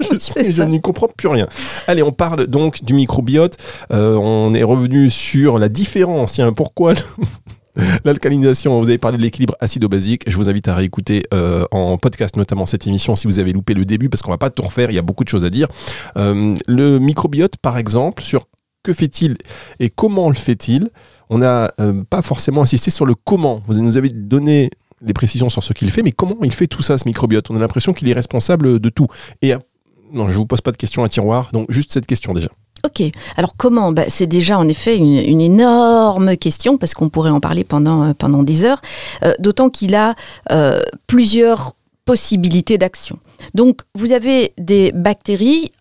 je 0.00 0.52
je 0.52 0.62
n'y 0.62 0.80
comprends 0.80 1.08
plus 1.08 1.28
rien. 1.28 1.46
Allez, 1.86 2.02
on 2.02 2.12
parle 2.12 2.46
donc 2.46 2.82
du 2.84 2.92
microbiote. 2.94 3.56
Euh, 3.92 4.16
on 4.16 4.52
est 4.54 4.62
revenu 4.62 5.05
sur 5.08 5.58
la 5.58 5.68
différence. 5.68 6.40
Pourquoi 6.54 6.94
L'alcalinisation, 8.04 8.78
vous 8.80 8.88
avez 8.88 8.98
parlé 8.98 9.18
de 9.18 9.22
l'équilibre 9.22 9.54
acido-basique. 9.60 10.22
Je 10.26 10.36
vous 10.36 10.48
invite 10.48 10.68
à 10.68 10.74
réécouter 10.74 11.24
euh, 11.34 11.64
en 11.70 11.98
podcast 11.98 12.36
notamment 12.36 12.64
cette 12.64 12.86
émission 12.86 13.16
si 13.16 13.26
vous 13.26 13.38
avez 13.38 13.52
loupé 13.52 13.74
le 13.74 13.84
début 13.84 14.08
parce 14.08 14.22
qu'on 14.22 14.30
va 14.30 14.38
pas 14.38 14.50
tout 14.50 14.62
refaire, 14.62 14.90
il 14.90 14.94
y 14.94 14.98
a 14.98 15.02
beaucoup 15.02 15.24
de 15.24 15.28
choses 15.28 15.44
à 15.44 15.50
dire. 15.50 15.68
Euh, 16.16 16.54
le 16.66 16.98
microbiote, 16.98 17.56
par 17.58 17.76
exemple, 17.76 18.22
sur 18.22 18.46
que 18.82 18.94
fait-il 18.94 19.36
et 19.78 19.90
comment 19.90 20.28
le 20.28 20.36
fait-il? 20.36 20.90
On 21.28 21.38
n'a 21.38 21.72
euh, 21.80 22.02
pas 22.08 22.22
forcément 22.22 22.62
insisté 22.62 22.90
sur 22.90 23.04
le 23.04 23.14
comment. 23.14 23.62
Vous 23.66 23.74
nous 23.74 23.96
avez 23.96 24.08
donné 24.08 24.70
les 25.04 25.12
précisions 25.12 25.50
sur 25.50 25.62
ce 25.62 25.72
qu'il 25.72 25.90
fait, 25.90 26.02
mais 26.02 26.12
comment 26.12 26.38
il 26.42 26.54
fait 26.54 26.68
tout 26.68 26.82
ça, 26.82 26.96
ce 26.96 27.06
microbiote? 27.06 27.50
On 27.50 27.56
a 27.56 27.58
l'impression 27.58 27.92
qu'il 27.92 28.08
est 28.08 28.14
responsable 28.14 28.78
de 28.78 28.88
tout. 28.88 29.08
Et 29.42 29.54
non, 30.12 30.28
je 30.28 30.38
vous 30.38 30.46
pose 30.46 30.60
pas 30.60 30.72
de 30.72 30.76
questions 30.76 31.04
à 31.04 31.08
tiroir, 31.08 31.50
donc 31.52 31.70
juste 31.70 31.92
cette 31.92 32.06
question 32.06 32.32
déjà. 32.32 32.48
Ok. 32.84 33.02
Alors 33.36 33.56
comment? 33.56 33.92
Bah, 33.92 34.04
C'est 34.08 34.26
déjà 34.26 34.58
en 34.58 34.68
effet 34.68 34.96
une, 34.96 35.40
énorme 35.40 36.36
question 36.36 36.78
parce 36.78 36.94
qu'on 36.94 37.08
pourrait 37.08 37.30
en 37.30 37.40
parler 37.40 37.64
pendant, 37.64 38.04
euh, 38.04 38.12
pendant 38.16 38.42
des 38.42 38.64
heures. 38.64 38.80
Euh, 39.24 39.32
D'autant 39.38 39.70
qu'il 39.70 39.94
a 39.94 40.14
euh, 40.50 40.80
plusieurs 41.06 41.74
possibilités 42.04 42.78
d'action. 42.78 43.18
Donc 43.54 43.82
vous 43.94 44.12
avez 44.12 44.52
des 44.58 44.92
bactéries 44.92 45.72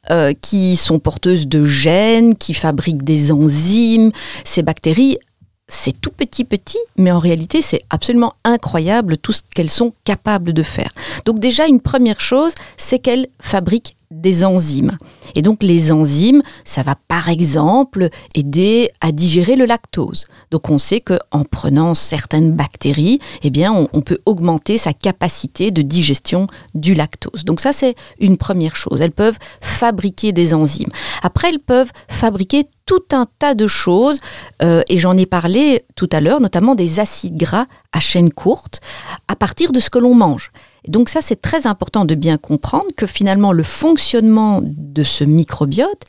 qui 0.42 0.76
sont 0.76 0.98
porteuses 1.00 1.48
de 1.48 1.64
gènes, 1.64 2.36
qui 2.36 2.54
fabriquent 2.54 3.04
des 3.04 3.32
enzymes. 3.32 4.12
Ces 4.44 4.64
bactéries 4.64 5.20
c'est 5.68 6.00
tout 6.00 6.12
petit 6.12 6.44
petit, 6.44 6.78
mais 6.98 7.12
en 7.12 7.20
réalité 7.20 7.62
c'est 7.62 7.84
absolument 7.90 8.34
incroyable 8.44 9.18
tout 9.18 9.32
ce 9.32 9.42
qu'elles 9.54 9.70
sont 9.70 9.94
capables 10.04 10.54
de 10.54 10.64
faire. 10.64 10.92
Donc 11.26 11.40
déjà 11.40 11.68
une 11.68 11.80
première 11.80 12.22
chose, 12.22 12.54
c'est 12.78 13.00
qu'elles 13.00 13.28
fabriquent 13.40 13.95
des 14.12 14.46
enzymes. 14.46 14.98
Et 15.36 15.42
donc 15.42 15.64
les 15.64 15.92
enzymes, 15.92 16.42
ça 16.64 16.84
va 16.84 16.96
par 17.08 17.30
exemple 17.30 18.10
aider 18.36 18.90
à 19.02 19.12
digérer 19.12 19.56
le 19.56 19.66
lactose. 19.66 20.26
Donc 20.52 20.70
on 20.70 20.78
sait 20.78 21.02
qu'en 21.02 21.44
prenant 21.50 21.94
certaines 21.94 22.52
bactéries, 22.52 23.20
eh 23.44 23.50
bien 23.50 23.74
on, 23.74 24.02
peut 24.02 24.20
augmenter 24.26 24.78
sa 24.78 24.94
capacité 24.94 25.72
de 25.72 25.82
digestion 25.82 26.48
du 26.74 26.94
lactose. 26.94 27.44
Donc 27.44 27.60
ça 27.60 27.74
c'est 27.74 27.96
une 28.20 28.38
première 28.38 28.76
chose. 28.76 29.02
Elles 29.02 29.12
peuvent 29.12 29.40
fabriquer 29.62 30.32
des 30.32 30.54
enzymes. 30.54 30.92
Après 31.24 31.50
elles 31.50 31.60
peuvent 31.60 31.92
fabriquer 32.08 32.66
tout 32.86 33.04
un 33.14 33.26
tas 33.40 33.56
de 33.56 33.68
choses, 33.68 34.20
euh, 34.62 34.84
et 34.90 34.98
j'en 34.98 35.18
ai 35.18 35.26
parlé 35.26 35.84
tout 35.96 36.10
à 36.12 36.22
l'heure, 36.22 36.40
notamment 36.40 36.76
des 36.76 37.00
acides 37.00 37.36
gras 37.36 37.66
à 37.92 38.00
chaîne 38.00 38.32
courte, 38.32 38.80
à 39.28 39.36
partir 39.36 39.72
de 39.72 39.80
ce 39.80 39.90
que 39.90 40.00
l'on 40.00 40.14
mange. 40.14 40.52
Donc 40.88 41.10
ça, 41.10 41.22
c'est 41.22 41.42
très 41.42 41.68
important 41.68 42.06
de 42.06 42.16
bien 42.16 42.38
comprendre 42.38 42.88
que 42.96 43.08
finalement, 43.08 43.52
le 43.52 43.64
fonctionnement 43.64 44.62
de 44.64 45.04
ce 45.04 45.24
microbiote 45.24 46.04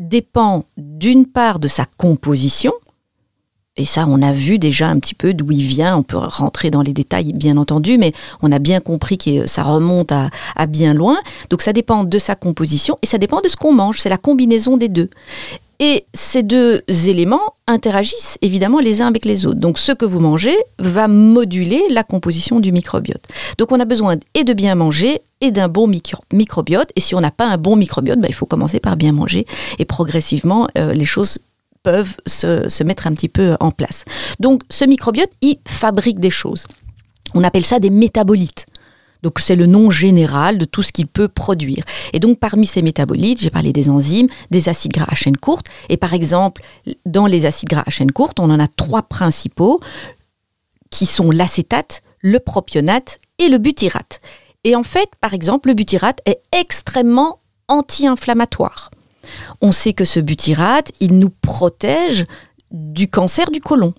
dépend 0.00 0.64
d'une 0.76 1.26
part 1.26 1.58
de 1.58 1.68
sa 1.68 1.84
composition, 1.96 2.72
et 3.76 3.86
ça, 3.86 4.04
on 4.06 4.20
a 4.20 4.32
vu 4.32 4.58
déjà 4.58 4.88
un 4.88 4.98
petit 4.98 5.14
peu 5.14 5.32
d'où 5.32 5.50
il 5.50 5.62
vient. 5.62 5.96
On 5.96 6.02
peut 6.02 6.18
rentrer 6.18 6.70
dans 6.70 6.82
les 6.82 6.92
détails, 6.92 7.32
bien 7.32 7.56
entendu, 7.56 7.96
mais 7.96 8.12
on 8.42 8.52
a 8.52 8.58
bien 8.58 8.80
compris 8.80 9.16
que 9.16 9.46
ça 9.46 9.62
remonte 9.62 10.12
à, 10.12 10.28
à 10.56 10.66
bien 10.66 10.92
loin. 10.92 11.18
Donc 11.48 11.62
ça 11.62 11.72
dépend 11.72 12.04
de 12.04 12.18
sa 12.18 12.34
composition 12.34 12.98
et 13.00 13.06
ça 13.06 13.16
dépend 13.16 13.40
de 13.40 13.48
ce 13.48 13.56
qu'on 13.56 13.72
mange. 13.72 13.98
C'est 13.98 14.10
la 14.10 14.18
combinaison 14.18 14.76
des 14.76 14.90
deux. 14.90 15.08
Et 15.84 16.06
ces 16.14 16.44
deux 16.44 16.84
éléments 17.08 17.56
interagissent 17.66 18.38
évidemment 18.40 18.78
les 18.78 19.02
uns 19.02 19.08
avec 19.08 19.24
les 19.24 19.46
autres. 19.46 19.58
Donc 19.58 19.80
ce 19.80 19.90
que 19.90 20.04
vous 20.04 20.20
mangez 20.20 20.56
va 20.78 21.08
moduler 21.08 21.82
la 21.90 22.04
composition 22.04 22.60
du 22.60 22.70
microbiote. 22.70 23.24
Donc 23.58 23.72
on 23.72 23.80
a 23.80 23.84
besoin 23.84 24.14
et 24.34 24.44
de 24.44 24.52
bien 24.52 24.76
manger 24.76 25.22
et 25.40 25.50
d'un 25.50 25.66
bon 25.66 25.88
micro 25.88 26.22
microbiote. 26.32 26.92
Et 26.94 27.00
si 27.00 27.16
on 27.16 27.20
n'a 27.20 27.32
pas 27.32 27.48
un 27.48 27.56
bon 27.58 27.74
microbiote, 27.74 28.20
bah, 28.20 28.28
il 28.28 28.34
faut 28.34 28.46
commencer 28.46 28.78
par 28.78 28.96
bien 28.96 29.10
manger. 29.10 29.44
Et 29.80 29.84
progressivement, 29.84 30.68
euh, 30.78 30.92
les 30.92 31.04
choses 31.04 31.40
peuvent 31.82 32.14
se, 32.26 32.68
se 32.68 32.84
mettre 32.84 33.08
un 33.08 33.12
petit 33.12 33.28
peu 33.28 33.56
en 33.58 33.72
place. 33.72 34.04
Donc 34.38 34.62
ce 34.70 34.84
microbiote, 34.84 35.30
il 35.40 35.58
fabrique 35.66 36.20
des 36.20 36.30
choses. 36.30 36.64
On 37.34 37.42
appelle 37.42 37.64
ça 37.64 37.80
des 37.80 37.90
métabolites. 37.90 38.66
Donc 39.22 39.38
c'est 39.38 39.56
le 39.56 39.66
nom 39.66 39.90
général 39.90 40.58
de 40.58 40.64
tout 40.64 40.82
ce 40.82 40.92
qu'il 40.92 41.06
peut 41.06 41.28
produire. 41.28 41.84
Et 42.12 42.20
donc 42.20 42.38
parmi 42.38 42.66
ces 42.66 42.82
métabolites, 42.82 43.40
j'ai 43.40 43.50
parlé 43.50 43.72
des 43.72 43.88
enzymes, 43.88 44.26
des 44.50 44.68
acides 44.68 44.92
gras 44.92 45.06
à 45.08 45.14
chaîne 45.14 45.36
courte. 45.36 45.66
Et 45.88 45.96
par 45.96 46.14
exemple, 46.14 46.62
dans 47.06 47.26
les 47.26 47.46
acides 47.46 47.68
gras 47.68 47.84
à 47.86 47.90
chaîne 47.90 48.12
courte, 48.12 48.40
on 48.40 48.50
en 48.50 48.60
a 48.60 48.68
trois 48.68 49.02
principaux 49.02 49.80
qui 50.90 51.06
sont 51.06 51.30
l'acétate, 51.30 52.02
le 52.20 52.38
propionate 52.38 53.18
et 53.38 53.48
le 53.48 53.58
butyrate. 53.58 54.20
Et 54.64 54.76
en 54.76 54.82
fait, 54.82 55.08
par 55.20 55.34
exemple, 55.34 55.68
le 55.68 55.74
butyrate 55.74 56.20
est 56.26 56.40
extrêmement 56.52 57.38
anti-inflammatoire. 57.68 58.90
On 59.60 59.72
sait 59.72 59.92
que 59.92 60.04
ce 60.04 60.20
butyrate, 60.20 60.92
il 61.00 61.18
nous 61.18 61.30
protège 61.30 62.26
du 62.70 63.08
cancer 63.08 63.50
du 63.50 63.60
côlon. 63.60 63.94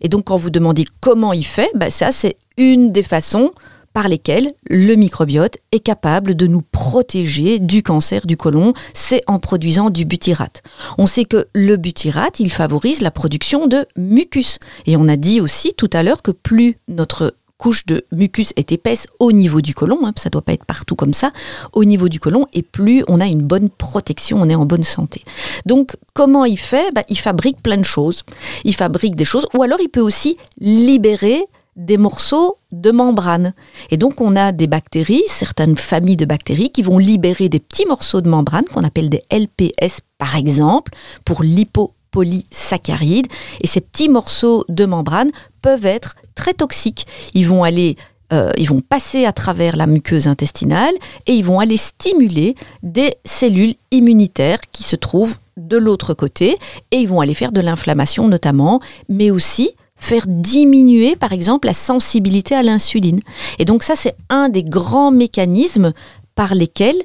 Et 0.00 0.08
donc, 0.08 0.26
quand 0.26 0.36
vous 0.36 0.50
demandez 0.50 0.84
comment 1.00 1.32
il 1.32 1.46
fait, 1.46 1.70
bah 1.74 1.90
ça, 1.90 2.12
c'est 2.12 2.36
une 2.56 2.92
des 2.92 3.02
façons 3.02 3.52
par 3.92 4.08
lesquelles 4.08 4.52
le 4.68 4.94
microbiote 4.94 5.58
est 5.72 5.80
capable 5.80 6.34
de 6.34 6.46
nous 6.46 6.62
protéger 6.62 7.58
du 7.58 7.82
cancer 7.82 8.26
du 8.26 8.36
côlon, 8.36 8.72
c'est 8.94 9.22
en 9.26 9.38
produisant 9.38 9.90
du 9.90 10.04
butyrate. 10.04 10.62
On 10.98 11.06
sait 11.06 11.24
que 11.24 11.48
le 11.52 11.76
butyrate, 11.76 12.40
il 12.40 12.52
favorise 12.52 13.00
la 13.00 13.10
production 13.10 13.66
de 13.66 13.86
mucus. 13.96 14.58
Et 14.86 14.96
on 14.96 15.08
a 15.08 15.16
dit 15.16 15.40
aussi 15.40 15.74
tout 15.74 15.90
à 15.92 16.02
l'heure 16.02 16.22
que 16.22 16.30
plus 16.30 16.78
notre 16.88 17.34
couche 17.58 17.86
de 17.86 18.04
mucus 18.12 18.52
est 18.56 18.72
épaisse 18.72 19.08
au 19.18 19.32
niveau 19.32 19.60
du 19.60 19.74
côlon, 19.74 19.98
hein, 20.04 20.12
ça 20.16 20.28
ne 20.28 20.30
doit 20.30 20.42
pas 20.42 20.52
être 20.52 20.64
partout 20.64 20.94
comme 20.94 21.12
ça, 21.12 21.32
au 21.72 21.84
niveau 21.84 22.08
du 22.08 22.20
côlon, 22.20 22.46
et 22.54 22.62
plus 22.62 23.04
on 23.08 23.18
a 23.20 23.26
une 23.26 23.42
bonne 23.42 23.68
protection, 23.68 24.40
on 24.40 24.48
est 24.48 24.54
en 24.54 24.64
bonne 24.64 24.84
santé. 24.84 25.24
Donc 25.66 25.96
comment 26.14 26.44
il 26.44 26.58
fait? 26.58 26.94
Bah, 26.94 27.02
Il 27.08 27.18
fabrique 27.18 27.60
plein 27.60 27.76
de 27.76 27.82
choses. 27.82 28.22
Il 28.64 28.74
fabrique 28.74 29.16
des 29.16 29.24
choses, 29.24 29.46
ou 29.54 29.62
alors 29.62 29.80
il 29.80 29.88
peut 29.88 30.00
aussi 30.00 30.36
libérer 30.60 31.44
des 31.78 31.96
morceaux 31.96 32.56
de 32.72 32.90
membrane. 32.90 33.54
Et 33.90 33.96
donc 33.96 34.20
on 34.20 34.36
a 34.36 34.52
des 34.52 34.66
bactéries, 34.66 35.22
certaines 35.26 35.76
familles 35.76 36.16
de 36.16 36.26
bactéries 36.26 36.70
qui 36.70 36.82
vont 36.82 36.98
libérer 36.98 37.48
des 37.48 37.60
petits 37.60 37.86
morceaux 37.86 38.20
de 38.20 38.28
membrane 38.28 38.64
qu'on 38.64 38.84
appelle 38.84 39.08
des 39.08 39.24
LPS 39.30 40.00
par 40.18 40.36
exemple 40.36 40.92
pour 41.24 41.42
l'hypopolysaccharides. 41.42 43.28
Et 43.62 43.66
ces 43.66 43.80
petits 43.80 44.08
morceaux 44.08 44.64
de 44.68 44.84
membrane 44.84 45.30
peuvent 45.62 45.86
être 45.86 46.16
très 46.34 46.52
toxiques. 46.52 47.06
Ils 47.32 47.46
vont 47.46 47.62
aller 47.62 47.96
euh, 48.30 48.50
ils 48.58 48.68
vont 48.68 48.82
passer 48.82 49.24
à 49.24 49.32
travers 49.32 49.76
la 49.76 49.86
muqueuse 49.86 50.26
intestinale 50.26 50.94
et 51.26 51.32
ils 51.32 51.44
vont 51.44 51.60
aller 51.60 51.78
stimuler 51.78 52.56
des 52.82 53.14
cellules 53.24 53.74
immunitaires 53.90 54.60
qui 54.70 54.82
se 54.82 54.96
trouvent 54.96 55.36
de 55.56 55.78
l'autre 55.78 56.12
côté 56.12 56.58
et 56.90 56.96
ils 56.96 57.08
vont 57.08 57.20
aller 57.20 57.32
faire 57.32 57.52
de 57.52 57.62
l'inflammation 57.62 58.28
notamment, 58.28 58.80
mais 59.08 59.30
aussi 59.30 59.70
faire 59.98 60.24
diminuer, 60.26 61.16
par 61.16 61.32
exemple, 61.32 61.66
la 61.66 61.74
sensibilité 61.74 62.54
à 62.54 62.62
l'insuline. 62.62 63.20
Et 63.58 63.64
donc 63.64 63.82
ça, 63.82 63.94
c'est 63.96 64.16
un 64.28 64.48
des 64.48 64.64
grands 64.64 65.10
mécanismes 65.10 65.92
par 66.34 66.54
lesquels 66.54 67.02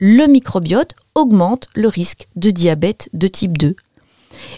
le 0.00 0.26
microbiote 0.26 0.94
augmente 1.14 1.68
le 1.74 1.88
risque 1.88 2.28
de 2.36 2.50
diabète 2.50 3.08
de 3.12 3.26
type 3.26 3.58
2. 3.58 3.74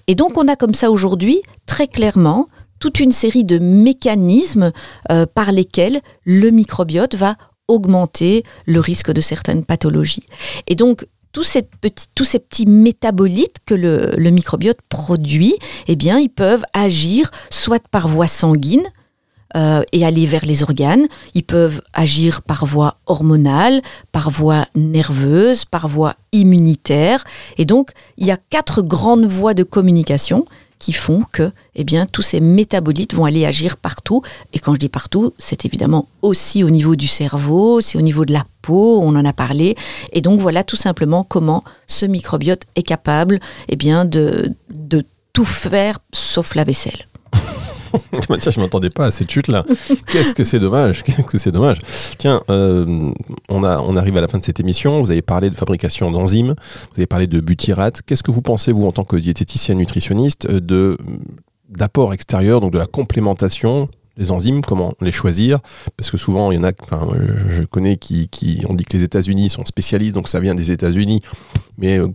Et 0.06 0.14
donc 0.14 0.36
on 0.36 0.48
a 0.48 0.56
comme 0.56 0.74
ça 0.74 0.90
aujourd'hui, 0.90 1.40
très 1.66 1.86
clairement, 1.86 2.48
toute 2.78 3.00
une 3.00 3.12
série 3.12 3.44
de 3.44 3.58
mécanismes 3.58 4.72
euh, 5.10 5.26
par 5.26 5.52
lesquels 5.52 6.00
le 6.24 6.50
microbiote 6.50 7.14
va 7.14 7.36
augmenter 7.68 8.42
le 8.66 8.80
risque 8.80 9.12
de 9.12 9.20
certaines 9.20 9.64
pathologies. 9.64 10.24
Et 10.66 10.74
donc 10.74 11.06
tous 11.32 11.44
ces, 11.44 11.62
petits, 11.62 12.66
métabolites 12.66 13.56
que 13.64 13.74
le, 13.74 14.30
microbiote 14.30 14.78
produit, 14.88 15.54
eh 15.88 15.96
ils 15.96 16.28
peuvent 16.28 16.64
agir 16.72 17.30
soit 17.50 17.86
par 17.88 18.08
voie 18.08 18.26
sanguine 18.26 18.84
euh, 19.56 19.82
et 19.92 20.04
aller 20.04 20.26
vers 20.26 20.44
les 20.44 20.62
organes, 20.62 21.06
ils 21.34 21.42
peuvent 21.42 21.82
agir 21.92 22.42
par 22.42 22.66
voie 22.66 22.98
hormonale, 23.06 23.82
par 24.12 24.30
voie 24.30 24.66
nerveuse, 24.76 25.64
par 25.64 25.88
voie 25.88 26.14
immunitaire. 26.32 27.24
Et 27.58 27.64
donc, 27.64 27.90
il 28.16 28.26
y 28.26 28.30
a 28.30 28.36
quatre 28.36 28.82
grandes 28.82 29.26
voies 29.26 29.54
de 29.54 29.64
communication 29.64 30.46
qui 30.80 30.92
font 30.92 31.22
que 31.30 31.52
eh 31.76 31.84
bien, 31.84 32.06
tous 32.06 32.22
ces 32.22 32.40
métabolites 32.40 33.14
vont 33.14 33.26
aller 33.26 33.46
agir 33.46 33.76
partout. 33.76 34.22
Et 34.52 34.58
quand 34.58 34.74
je 34.74 34.80
dis 34.80 34.88
partout, 34.88 35.32
c'est 35.38 35.64
évidemment 35.64 36.08
aussi 36.22 36.64
au 36.64 36.70
niveau 36.70 36.96
du 36.96 37.06
cerveau, 37.06 37.80
c'est 37.80 37.98
au 37.98 38.00
niveau 38.00 38.24
de 38.24 38.32
la 38.32 38.44
peau, 38.62 39.00
on 39.00 39.14
en 39.14 39.24
a 39.24 39.32
parlé. 39.32 39.76
Et 40.12 40.22
donc 40.22 40.40
voilà 40.40 40.64
tout 40.64 40.76
simplement 40.76 41.22
comment 41.22 41.62
ce 41.86 42.06
microbiote 42.06 42.62
est 42.74 42.82
capable 42.82 43.38
eh 43.68 43.76
bien, 43.76 44.04
de, 44.04 44.52
de 44.70 45.04
tout 45.32 45.44
faire 45.44 46.00
sauf 46.12 46.56
la 46.56 46.64
vaisselle. 46.64 47.06
Tiens, 48.40 48.52
je 48.52 48.60
m'attendais 48.60 48.90
pas 48.90 49.06
à 49.06 49.10
cette 49.10 49.30
chute-là. 49.30 49.64
Qu'est-ce 50.06 50.34
que 50.34 50.44
c'est 50.44 50.58
dommage 50.58 51.02
Qu'est-ce 51.02 51.22
que 51.22 51.38
c'est 51.38 51.52
dommage? 51.52 51.78
Tiens, 52.18 52.40
euh, 52.50 53.10
on, 53.48 53.64
a, 53.64 53.78
on 53.78 53.96
arrive 53.96 54.16
à 54.16 54.20
la 54.20 54.28
fin 54.28 54.38
de 54.38 54.44
cette 54.44 54.60
émission. 54.60 55.00
Vous 55.00 55.10
avez 55.10 55.22
parlé 55.22 55.50
de 55.50 55.56
fabrication 55.56 56.10
d'enzymes. 56.10 56.54
Vous 56.92 56.98
avez 56.98 57.06
parlé 57.06 57.26
de 57.26 57.40
butyrate. 57.40 58.02
Qu'est-ce 58.02 58.22
que 58.22 58.30
vous 58.30 58.42
pensez, 58.42 58.72
vous, 58.72 58.86
en 58.86 58.92
tant 58.92 59.04
que 59.04 59.16
diététicien 59.16 59.74
nutritionniste, 59.74 60.50
de 60.50 60.98
d'apport 61.68 62.12
extérieur, 62.12 62.60
donc 62.60 62.72
de 62.72 62.78
la 62.78 62.86
complémentation 62.86 63.88
enzymes, 64.28 64.60
comment 64.60 64.92
les 65.00 65.12
choisir 65.12 65.60
Parce 65.96 66.10
que 66.10 66.16
souvent, 66.16 66.52
il 66.52 66.56
y 66.56 66.58
en 66.58 66.64
a, 66.64 66.72
enfin, 66.82 67.08
je 67.48 67.62
connais 67.62 67.96
qui, 67.96 68.28
qui 68.28 68.62
dit 68.70 68.84
que 68.84 68.96
les 68.96 69.04
États-Unis 69.04 69.50
sont 69.50 69.64
spécialistes, 69.64 70.14
donc 70.14 70.28
ça 70.28 70.40
vient 70.40 70.54
des 70.54 70.70
États-Unis. 70.70 71.22
Mais 71.78 71.98
euh, 71.98 72.08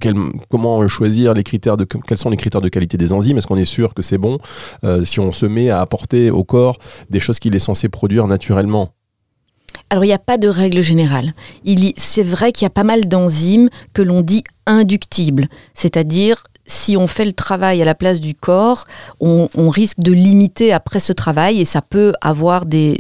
comment 0.50 0.88
choisir 0.88 1.34
les 1.34 1.44
critères 1.44 1.78
de 1.78 1.86
quels 1.86 2.18
sont 2.18 2.30
les 2.30 2.38
critères 2.38 2.62
de 2.62 2.70
qualité 2.70 2.98
des 2.98 3.12
enzymes? 3.12 3.38
Est-ce 3.38 3.48
qu'on 3.48 3.58
est 3.58 3.65
sûr 3.65 3.94
que 3.94 4.02
c'est 4.02 4.18
bon? 4.18 4.38
Euh, 4.84 5.04
si 5.04 5.20
on 5.20 5.32
se 5.32 5.46
met 5.46 5.70
à 5.70 5.82
apporter 5.82 6.30
au 6.30 6.44
corps 6.44 6.78
des 7.10 7.20
choses 7.20 7.39
qu'il 7.39 7.56
est 7.56 7.60
censé 7.60 7.89
produire 7.89 8.28
naturellement 8.28 8.91
alors, 9.89 10.04
il 10.04 10.08
n'y 10.08 10.13
a 10.13 10.20
pas 10.20 10.38
de 10.38 10.48
règle 10.48 10.82
générale. 10.82 11.34
C'est 11.96 12.24
vrai 12.24 12.52
qu'il 12.52 12.65
y 12.65 12.68
a 12.68 12.72
pas 12.72 12.84
mal 12.84 13.08
d'enzymes 13.08 13.70
que 13.94 14.02
l'on 14.02 14.22
dit 14.22 14.44
inductibles, 14.65 15.48
c'est-à-dire 15.74 16.44
si 16.65 16.97
on 16.97 17.08
fait 17.08 17.25
le 17.25 17.34
travail 17.34 17.82
à 17.82 17.86
la 17.86 17.95
place 17.95 18.19
du 18.19 18.36
corps, 18.36 18.86
on, 19.19 19.47
risque 19.69 19.99
de 19.99 20.12
limiter 20.12 20.71
après 20.71 20.99
ce 20.99 21.12
travail 21.12 21.60
et 21.60 21.65
ça 21.65 21.82
peut 21.82 22.13
avoir 22.21 22.65
des, 22.65 22.95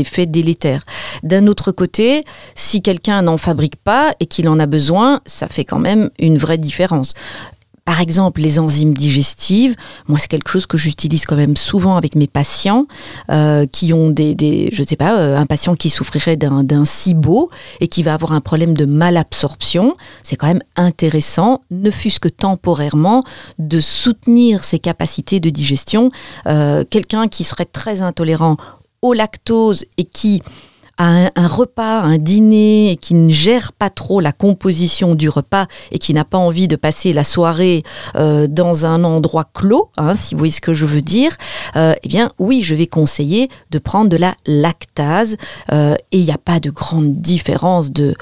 effets 0.00 0.26
délétères. 0.26 0.84
D'un 1.22 1.46
autre 1.46 1.72
côté, 1.72 2.24
si 2.54 2.82
quelqu'un 2.82 3.22
n'en 3.22 3.36
fabrique 3.36 3.76
pas 3.76 4.14
et 4.20 4.26
qu'il 4.26 4.48
en 4.48 4.58
a 4.58 4.66
besoin, 4.66 5.20
ça 5.26 5.48
fait 5.48 5.64
quand 5.64 5.78
même 5.78 6.10
une 6.18 6.38
vraie 6.38 6.58
différence. 6.58 7.14
Par 7.90 8.00
exemple, 8.00 8.40
les 8.40 8.60
enzymes 8.60 8.94
digestives, 8.94 9.74
moi 10.06 10.16
c'est 10.16 10.28
quelque 10.28 10.48
chose 10.48 10.64
que 10.64 10.76
j'utilise 10.76 11.26
quand 11.26 11.34
même 11.34 11.56
souvent 11.56 11.96
avec 11.96 12.14
mes 12.14 12.28
patients 12.28 12.86
euh, 13.32 13.66
qui 13.66 13.92
ont 13.92 14.10
des, 14.10 14.70
je 14.72 14.84
sais 14.84 14.94
pas, 14.94 15.18
euh, 15.18 15.36
un 15.36 15.44
patient 15.44 15.74
qui 15.74 15.90
souffrirait 15.90 16.36
d'un, 16.36 16.62
d'un 16.62 16.84
SIBO 16.84 17.50
et 17.80 17.88
qui 17.88 18.04
va 18.04 18.14
avoir 18.14 18.30
un 18.30 18.40
problème 18.40 18.74
de 18.74 18.84
malabsorption. 18.84 19.94
C'est 20.22 20.36
quand 20.36 20.46
même 20.46 20.62
intéressant, 20.76 21.62
ne 21.72 21.90
fût-ce 21.90 22.20
que 22.20 22.28
temporairement, 22.28 23.24
de 23.58 23.80
soutenir 23.80 24.62
ses 24.62 24.78
capacités 24.78 25.40
de 25.40 25.50
digestion. 25.50 26.12
Euh, 26.46 26.84
quelqu'un 26.88 27.26
qui 27.26 27.42
serait 27.42 27.64
très 27.64 28.02
intolérant 28.02 28.56
au 29.02 29.14
lactose 29.14 29.84
et 29.98 30.04
qui 30.04 30.42
un, 31.00 31.46
repas, 31.46 32.00
un 32.00 32.18
dîner, 32.18 32.90
et 32.90 32.96
qui 32.96 33.14
ne 33.14 33.30
gère 33.30 33.72
pas 33.72 33.90
trop 33.90 34.20
la 34.20 34.32
composition 34.32 35.14
du 35.14 35.28
repas 35.28 35.66
et 35.92 35.98
qui 35.98 36.12
n'a 36.12 36.24
pas 36.24 36.38
envie 36.38 36.68
de 36.68 36.76
passer 36.76 37.12
la 37.12 37.24
soirée 37.24 37.82
euh, 38.16 38.46
dans 38.46 38.84
un 38.84 39.02
endroit 39.04 39.48
clos, 39.52 39.90
hein, 39.96 40.14
si 40.16 40.34
vous 40.34 40.40
voyez 40.40 40.52
ce 40.52 40.60
que 40.60 40.74
je 40.74 40.84
veux 40.84 41.00
dire, 41.00 41.36
euh, 41.76 41.94
eh 42.02 42.08
bien 42.08 42.30
oui, 42.38 42.62
je 42.62 42.74
vais 42.74 42.86
conseiller 42.86 43.48
de 43.70 43.78
prendre 43.78 44.10
de 44.10 44.16
la 44.16 44.34
lactase 44.46 45.36
euh, 45.72 45.94
et 46.12 46.18
il 46.18 46.24
n'y 46.24 46.32
a 46.32 46.38
pas 46.38 46.60
de 46.60 46.70
grande 46.70 47.20
différence 47.20 47.90
de, 47.90 48.14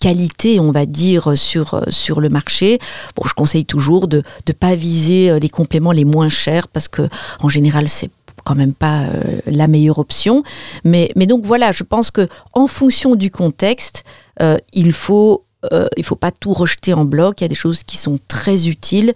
qualité, 0.00 0.58
on 0.58 0.72
va 0.72 0.86
dire, 0.86 1.38
sur, 1.38 1.84
sur 1.88 2.20
le 2.20 2.28
marché. 2.28 2.80
Bon, 3.16 3.22
je 3.26 3.34
conseille 3.34 3.64
toujours 3.64 4.08
de 4.08 4.22
ne 4.48 4.52
pas 4.52 4.74
viser 4.74 5.38
les 5.38 5.48
compléments 5.48 5.92
les 5.92 6.04
moins 6.04 6.28
chers 6.28 6.66
parce 6.66 6.88
que 6.88 7.08
en 7.40 7.48
général, 7.48 7.88
c'est 7.88 8.10
quand 8.44 8.54
même 8.54 8.74
pas 8.74 9.02
euh, 9.02 9.40
la 9.46 9.66
meilleure 9.66 9.98
option. 9.98 10.42
Mais, 10.84 11.10
mais 11.16 11.26
donc 11.26 11.44
voilà, 11.44 11.72
je 11.72 11.82
pense 11.82 12.10
que 12.10 12.28
en 12.52 12.66
fonction 12.66 13.16
du 13.16 13.30
contexte, 13.30 14.04
euh, 14.40 14.58
il 14.72 14.92
faut 14.92 15.44
euh, 15.72 15.88
faut 16.02 16.16
pas 16.16 16.30
tout 16.30 16.52
rejeter 16.52 16.92
en 16.92 17.04
bloc. 17.04 17.40
Il 17.40 17.44
y 17.44 17.46
a 17.46 17.48
des 17.48 17.54
choses 17.54 17.82
qui 17.82 17.96
sont 17.96 18.18
très 18.28 18.68
utiles, 18.68 19.14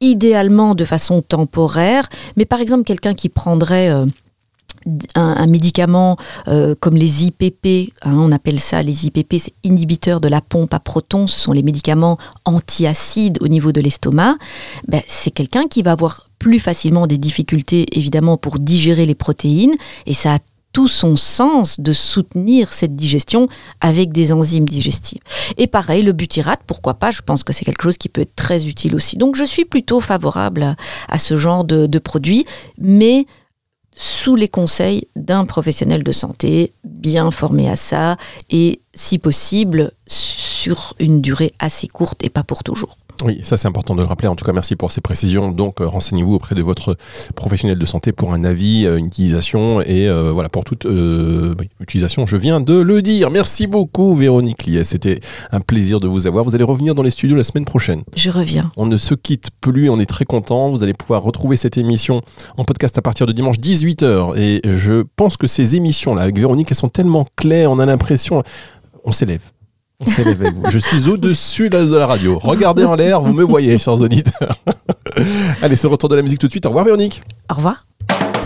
idéalement 0.00 0.74
de 0.74 0.84
façon 0.84 1.22
temporaire. 1.22 2.08
Mais 2.36 2.44
par 2.44 2.60
exemple, 2.60 2.84
quelqu'un 2.84 3.14
qui 3.14 3.28
prendrait 3.28 3.90
un, 5.14 5.46
médicament 5.46 6.16
euh, 6.48 6.74
comme 6.78 6.94
les 6.94 7.24
IPP, 7.26 7.92
hein, 8.02 8.16
on 8.18 8.32
appelle 8.32 8.60
ça 8.60 8.82
les 8.82 9.06
IPP, 9.06 9.34
c'est 9.38 9.54
inhibiteurs 9.62 10.20
de 10.20 10.28
la 10.28 10.40
pompe 10.40 10.74
à 10.74 10.80
protons, 10.80 11.26
ce 11.26 11.40
sont 11.40 11.52
les 11.52 11.62
médicaments 11.62 12.18
antiacides 12.44 13.38
au 13.40 13.48
niveau 13.48 13.72
de 13.72 13.80
l'estomac, 13.80 14.36
ben, 14.88 15.02
c'est 15.06 15.30
quelqu'un 15.30 15.66
qui 15.68 15.82
va 15.82 15.92
avoir 15.92 16.28
plus 16.38 16.58
facilement 16.58 17.06
des 17.06 17.18
difficultés 17.18 17.86
évidemment 17.96 18.36
pour 18.36 18.58
digérer 18.58 19.06
les 19.06 19.14
protéines 19.14 19.74
et 20.06 20.12
ça 20.12 20.34
a 20.34 20.38
tout 20.74 20.88
son 20.88 21.16
sens 21.16 21.80
de 21.80 21.92
soutenir 21.94 22.72
cette 22.72 22.96
digestion 22.96 23.48
avec 23.80 24.12
des 24.12 24.32
enzymes 24.32 24.68
digestives. 24.68 25.22
Et 25.56 25.68
pareil, 25.68 26.02
le 26.02 26.12
butyrate, 26.12 26.60
pourquoi 26.66 26.94
pas, 26.94 27.12
je 27.12 27.22
pense 27.22 27.44
que 27.44 27.52
c'est 27.52 27.64
quelque 27.64 27.82
chose 27.82 27.96
qui 27.96 28.08
peut 28.10 28.22
être 28.22 28.34
très 28.34 28.66
utile 28.66 28.94
aussi. 28.96 29.16
Donc 29.16 29.36
je 29.36 29.44
suis 29.44 29.64
plutôt 29.64 30.00
favorable 30.00 30.76
à, 31.08 31.18
ce 31.18 31.36
genre 31.36 31.64
de, 31.64 31.86
de 31.86 31.98
produits, 32.00 32.44
mais 32.76 33.24
sous 33.96 34.34
les 34.34 34.48
conseils 34.48 35.08
d'un 35.16 35.44
professionnel 35.44 36.02
de 36.02 36.12
santé 36.12 36.72
bien 36.84 37.30
formé 37.30 37.68
à 37.68 37.76
ça 37.76 38.16
et 38.50 38.80
si 38.94 39.18
possible 39.18 39.92
sur 40.06 40.94
une 40.98 41.20
durée 41.20 41.52
assez 41.58 41.86
courte 41.86 42.24
et 42.24 42.30
pas 42.30 42.42
pour 42.42 42.64
toujours. 42.64 42.96
Oui, 43.22 43.40
ça 43.44 43.56
c'est 43.56 43.68
important 43.68 43.94
de 43.94 44.00
le 44.00 44.06
rappeler. 44.06 44.28
En 44.28 44.34
tout 44.34 44.44
cas, 44.44 44.52
merci 44.52 44.74
pour 44.74 44.90
ces 44.90 45.00
précisions. 45.00 45.52
Donc, 45.52 45.80
euh, 45.80 45.86
renseignez-vous 45.86 46.34
auprès 46.34 46.54
de 46.54 46.62
votre 46.62 46.96
professionnel 47.36 47.78
de 47.78 47.86
santé 47.86 48.12
pour 48.12 48.32
un 48.32 48.44
avis, 48.44 48.86
euh, 48.86 48.96
une 48.96 49.06
utilisation 49.06 49.80
et 49.80 50.08
euh, 50.08 50.32
voilà 50.32 50.48
pour 50.48 50.64
toute 50.64 50.86
utilisation. 51.80 52.26
Je 52.26 52.36
viens 52.36 52.60
de 52.60 52.74
le 52.74 53.02
dire. 53.02 53.30
Merci 53.30 53.66
beaucoup, 53.66 54.14
Véronique 54.16 54.64
Lies. 54.66 54.84
C'était 54.84 55.20
un 55.52 55.60
plaisir 55.60 56.00
de 56.00 56.08
vous 56.08 56.26
avoir. 56.26 56.44
Vous 56.44 56.54
allez 56.54 56.64
revenir 56.64 56.94
dans 56.94 57.02
les 57.02 57.10
studios 57.10 57.36
la 57.36 57.44
semaine 57.44 57.64
prochaine. 57.64 58.02
Je 58.16 58.30
reviens. 58.30 58.72
On 58.76 58.86
ne 58.86 58.96
se 58.96 59.14
quitte 59.14 59.50
plus. 59.60 59.88
On 59.90 59.98
est 59.98 60.06
très 60.06 60.24
content. 60.24 60.70
Vous 60.70 60.82
allez 60.82 60.94
pouvoir 60.94 61.22
retrouver 61.22 61.56
cette 61.56 61.78
émission 61.78 62.22
en 62.56 62.64
podcast 62.64 62.98
à 62.98 63.02
partir 63.02 63.26
de 63.26 63.32
dimanche 63.32 63.58
18h. 63.58 64.36
Et 64.36 64.60
je 64.64 65.04
pense 65.16 65.36
que 65.36 65.46
ces 65.46 65.76
émissions 65.76 66.14
là 66.14 66.22
avec 66.22 66.36
Véronique, 66.36 66.70
elles 66.70 66.76
sont 66.76 66.88
tellement 66.88 67.26
claires. 67.36 67.70
On 67.70 67.78
a 67.78 67.86
l'impression, 67.86 68.42
on 69.04 69.12
s'élève. 69.12 69.53
Je 70.70 70.78
suis 70.78 71.08
au-dessus 71.08 71.70
de 71.70 71.96
la 71.96 72.06
radio. 72.06 72.38
Regardez 72.38 72.84
en 72.84 72.94
l'air, 72.94 73.20
vous 73.20 73.32
me 73.32 73.42
voyez, 73.44 73.78
chers 73.78 74.00
auditeurs. 74.00 74.56
Allez, 75.62 75.76
c'est 75.76 75.86
le 75.86 75.92
retour 75.92 76.08
de 76.08 76.16
la 76.16 76.22
musique 76.22 76.38
tout 76.38 76.46
de 76.46 76.52
suite. 76.52 76.66
Au 76.66 76.70
revoir, 76.70 76.84
Véronique. 76.84 77.22
Au 77.50 77.54
revoir. 77.54 77.86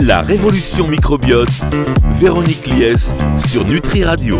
La 0.01 0.23
révolution 0.23 0.87
microbiote, 0.87 1.49
Véronique 2.21 2.66
Lies 2.66 3.14
sur 3.37 3.64
Nutri 3.64 4.05
Radio. 4.05 4.37